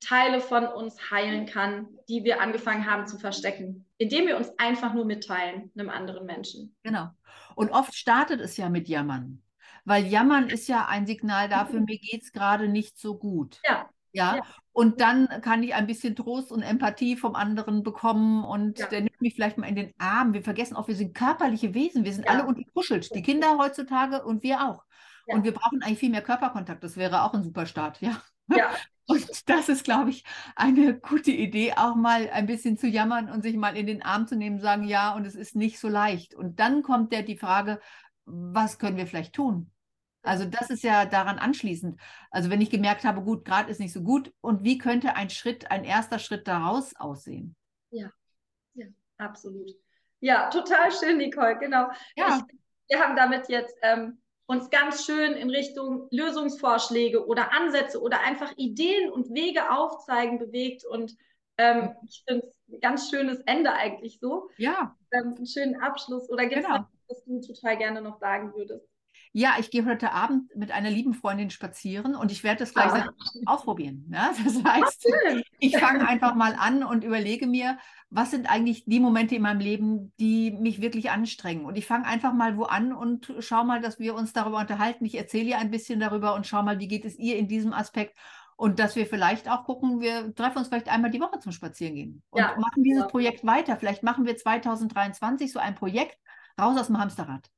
Teile 0.00 0.40
von 0.40 0.66
uns 0.66 1.10
heilen 1.10 1.46
kann, 1.46 1.88
die 2.08 2.24
wir 2.24 2.40
angefangen 2.40 2.90
haben 2.90 3.06
zu 3.06 3.18
verstecken, 3.18 3.86
indem 3.98 4.26
wir 4.26 4.36
uns 4.36 4.50
einfach 4.58 4.94
nur 4.94 5.04
mitteilen 5.04 5.70
einem 5.76 5.90
anderen 5.90 6.24
Menschen. 6.24 6.74
Genau. 6.82 7.10
Und 7.54 7.70
oft 7.70 7.94
startet 7.94 8.40
es 8.40 8.56
ja 8.56 8.68
mit 8.68 8.88
Jammern, 8.88 9.42
weil 9.84 10.06
Jammern 10.06 10.48
ist 10.48 10.68
ja 10.68 10.86
ein 10.86 11.06
Signal 11.06 11.48
dafür, 11.48 11.80
mir 11.80 11.98
geht 11.98 12.22
es 12.22 12.32
gerade 12.32 12.68
nicht 12.68 12.98
so 12.98 13.18
gut. 13.18 13.60
Ja. 13.64 13.88
Ja? 14.12 14.36
ja. 14.36 14.42
Und 14.72 15.00
dann 15.00 15.28
kann 15.42 15.62
ich 15.62 15.74
ein 15.74 15.86
bisschen 15.86 16.16
Trost 16.16 16.50
und 16.50 16.62
Empathie 16.62 17.16
vom 17.16 17.34
anderen 17.34 17.82
bekommen 17.82 18.44
und 18.44 18.78
ja. 18.78 18.86
der 18.86 19.02
nimmt 19.02 19.20
mich 19.20 19.34
vielleicht 19.34 19.58
mal 19.58 19.68
in 19.68 19.76
den 19.76 19.92
Arm. 19.98 20.32
Wir 20.32 20.42
vergessen 20.42 20.76
auch, 20.76 20.88
wir 20.88 20.96
sind 20.96 21.14
körperliche 21.14 21.74
Wesen, 21.74 22.04
wir 22.04 22.12
sind 22.12 22.26
ja. 22.26 22.32
alle 22.32 22.46
unterkuschelt. 22.46 23.14
Die 23.14 23.22
Kinder 23.22 23.58
heutzutage 23.58 24.24
und 24.24 24.42
wir 24.42 24.62
auch. 24.62 24.84
Und 25.26 25.44
wir 25.44 25.52
brauchen 25.52 25.82
eigentlich 25.82 25.98
viel 25.98 26.10
mehr 26.10 26.22
Körperkontakt. 26.22 26.82
Das 26.82 26.96
wäre 26.96 27.22
auch 27.22 27.32
ein 27.34 27.42
super 27.42 27.66
Start, 27.66 28.00
ja. 28.00 28.20
Ja. 28.48 28.70
Und 29.06 29.26
das 29.48 29.68
ist, 29.68 29.84
glaube 29.84 30.10
ich, 30.10 30.24
eine 30.54 30.98
gute 30.98 31.32
Idee, 31.32 31.74
auch 31.76 31.96
mal 31.96 32.30
ein 32.30 32.46
bisschen 32.46 32.78
zu 32.78 32.86
jammern 32.86 33.28
und 33.28 33.42
sich 33.42 33.56
mal 33.56 33.76
in 33.76 33.88
den 33.88 34.00
Arm 34.00 34.28
zu 34.28 34.36
nehmen, 34.36 34.60
sagen, 34.60 34.84
ja, 34.84 35.12
und 35.12 35.26
es 35.26 35.34
ist 35.34 35.56
nicht 35.56 35.80
so 35.80 35.88
leicht. 35.88 36.36
Und 36.36 36.60
dann 36.60 36.84
kommt 36.84 37.12
ja 37.12 37.20
die 37.20 37.36
Frage, 37.36 37.80
was 38.24 38.78
können 38.78 38.96
wir 38.96 39.08
vielleicht 39.08 39.34
tun? 39.34 39.72
Also 40.22 40.44
das 40.44 40.70
ist 40.70 40.84
ja 40.84 41.04
daran 41.04 41.38
anschließend. 41.38 42.00
Also 42.30 42.50
wenn 42.50 42.60
ich 42.60 42.70
gemerkt 42.70 43.04
habe, 43.04 43.22
gut, 43.22 43.44
gerade 43.44 43.70
ist 43.70 43.80
nicht 43.80 43.92
so 43.92 44.02
gut, 44.02 44.32
und 44.40 44.62
wie 44.64 44.78
könnte 44.78 45.16
ein 45.16 45.30
Schritt, 45.30 45.70
ein 45.70 45.84
erster 45.84 46.18
Schritt 46.18 46.46
daraus 46.46 46.94
aussehen? 46.96 47.56
Ja, 47.90 48.10
ja, 48.74 48.86
absolut. 49.18 49.70
Ja, 50.20 50.48
total 50.50 50.92
schön, 50.92 51.18
Nicole, 51.18 51.58
genau. 51.58 51.90
Ja. 52.16 52.40
Ich, 52.48 52.56
wir 52.88 53.00
haben 53.00 53.16
damit 53.16 53.48
jetzt 53.48 53.76
ähm, 53.82 54.22
uns 54.46 54.70
ganz 54.70 55.04
schön 55.04 55.32
in 55.32 55.50
Richtung 55.50 56.06
Lösungsvorschläge 56.10 57.26
oder 57.26 57.52
Ansätze 57.52 58.00
oder 58.00 58.20
einfach 58.20 58.52
Ideen 58.56 59.10
und 59.10 59.34
Wege 59.34 59.70
aufzeigen 59.70 60.38
bewegt. 60.38 60.84
Und 60.84 61.16
ähm, 61.58 61.96
ich 62.06 62.22
finde 62.26 62.46
es 62.46 62.74
ein 62.74 62.80
ganz 62.80 63.10
schönes 63.10 63.40
Ende 63.46 63.72
eigentlich 63.72 64.20
so. 64.20 64.48
Ja. 64.58 64.96
Ähm, 65.10 65.34
einen 65.36 65.46
schönen 65.46 65.80
Abschluss. 65.80 66.30
Oder 66.30 66.46
gibt 66.46 66.60
es 66.60 66.66
genau. 66.66 66.86
was 67.08 67.24
du 67.24 67.40
total 67.40 67.78
gerne 67.78 68.00
noch 68.00 68.18
sagen 68.20 68.52
würdest? 68.54 68.91
Ja, 69.34 69.54
ich 69.58 69.70
gehe 69.70 69.86
heute 69.86 70.12
Abend 70.12 70.54
mit 70.54 70.72
einer 70.72 70.90
lieben 70.90 71.14
Freundin 71.14 71.48
spazieren 71.48 72.14
und 72.14 72.30
ich 72.30 72.44
werde 72.44 72.60
das 72.60 72.74
gleich 72.74 72.92
ah. 72.92 73.10
ausprobieren. 73.46 74.06
Ja? 74.12 74.32
Das 74.44 74.62
heißt, 74.62 75.06
ich 75.58 75.78
fange 75.78 76.06
einfach 76.06 76.34
mal 76.34 76.54
an 76.58 76.84
und 76.84 77.02
überlege 77.02 77.46
mir, 77.46 77.78
was 78.10 78.30
sind 78.30 78.50
eigentlich 78.50 78.84
die 78.84 79.00
Momente 79.00 79.34
in 79.34 79.42
meinem 79.42 79.60
Leben, 79.60 80.12
die 80.20 80.50
mich 80.50 80.82
wirklich 80.82 81.10
anstrengen. 81.10 81.64
Und 81.64 81.78
ich 81.78 81.86
fange 81.86 82.04
einfach 82.04 82.34
mal 82.34 82.58
wo 82.58 82.64
an 82.64 82.92
und 82.92 83.32
schau 83.38 83.64
mal, 83.64 83.80
dass 83.80 83.98
wir 83.98 84.14
uns 84.14 84.34
darüber 84.34 84.58
unterhalten. 84.58 85.06
Ich 85.06 85.16
erzähle 85.16 85.50
ihr 85.50 85.58
ein 85.58 85.70
bisschen 85.70 85.98
darüber 85.98 86.34
und 86.34 86.46
schau 86.46 86.62
mal, 86.62 86.78
wie 86.78 86.88
geht 86.88 87.06
es 87.06 87.18
ihr 87.18 87.38
in 87.38 87.48
diesem 87.48 87.72
Aspekt. 87.72 88.18
Und 88.56 88.78
dass 88.78 88.96
wir 88.96 89.06
vielleicht 89.06 89.48
auch 89.48 89.64
gucken, 89.64 90.00
wir 90.00 90.34
treffen 90.34 90.58
uns 90.58 90.68
vielleicht 90.68 90.90
einmal 90.90 91.10
die 91.10 91.20
Woche 91.20 91.38
zum 91.38 91.52
Spazierengehen 91.52 92.22
und 92.28 92.40
ja, 92.40 92.54
machen 92.58 92.82
dieses 92.82 93.04
ja. 93.04 93.08
Projekt 93.08 93.46
weiter. 93.46 93.76
Vielleicht 93.76 94.02
machen 94.02 94.26
wir 94.26 94.36
2023 94.36 95.50
so 95.50 95.58
ein 95.58 95.74
Projekt 95.74 96.18
raus 96.60 96.78
aus 96.78 96.88
dem 96.88 96.98
Hamsterrad. 96.98 97.50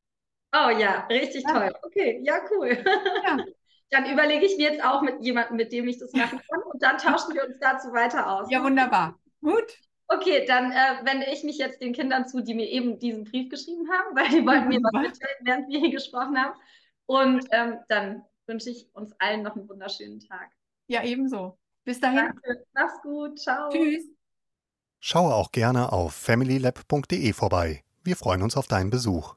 Oh 0.54 0.70
ja, 0.70 1.06
richtig 1.10 1.42
ja. 1.42 1.52
toll. 1.52 1.74
Okay, 1.82 2.20
ja, 2.22 2.40
cool. 2.50 2.84
Ja. 3.24 3.38
Dann 3.90 4.10
überlege 4.10 4.46
ich 4.46 4.56
mir 4.56 4.70
jetzt 4.70 4.84
auch 4.84 5.02
mit 5.02 5.22
jemandem, 5.22 5.56
mit 5.56 5.72
dem 5.72 5.86
ich 5.86 5.98
das 5.98 6.12
machen 6.12 6.40
kann 6.50 6.62
und 6.62 6.82
dann 6.82 6.98
tauschen 6.98 7.32
wir 7.32 7.44
uns 7.44 7.58
dazu 7.60 7.92
weiter 7.92 8.28
aus. 8.28 8.50
Ja, 8.50 8.64
wunderbar. 8.64 9.20
Gut. 9.40 9.78
Okay, 10.08 10.44
dann 10.46 10.72
äh, 10.72 11.04
wende 11.04 11.26
ich 11.30 11.44
mich 11.44 11.58
jetzt 11.58 11.80
den 11.80 11.92
Kindern 11.92 12.26
zu, 12.26 12.42
die 12.42 12.54
mir 12.54 12.66
eben 12.66 12.98
diesen 12.98 13.24
Brief 13.24 13.50
geschrieben 13.50 13.88
haben, 13.90 14.16
weil 14.16 14.28
die 14.30 14.44
wollten 14.46 14.68
mir 14.68 14.80
was 14.80 14.92
mitteilen, 14.92 15.36
während 15.42 15.68
wir 15.68 15.78
hier 15.78 15.92
gesprochen 15.92 16.36
haben. 16.36 16.58
Und 17.06 17.46
ähm, 17.52 17.78
dann 17.88 18.24
wünsche 18.46 18.70
ich 18.70 18.88
uns 18.94 19.12
allen 19.20 19.42
noch 19.42 19.54
einen 19.54 19.68
wunderschönen 19.68 20.18
Tag. 20.20 20.50
Ja, 20.88 21.04
ebenso. 21.04 21.58
Bis 21.84 22.00
dahin. 22.00 22.16
Danke. 22.16 22.64
Mach's 22.74 23.00
gut. 23.02 23.38
Ciao. 23.38 23.70
Tschüss. 23.70 24.04
Schaue 24.98 25.34
auch 25.34 25.52
gerne 25.52 25.92
auf 25.92 26.14
familylab.de 26.14 27.32
vorbei. 27.32 27.84
Wir 28.02 28.16
freuen 28.16 28.42
uns 28.42 28.56
auf 28.56 28.66
deinen 28.66 28.90
Besuch. 28.90 29.36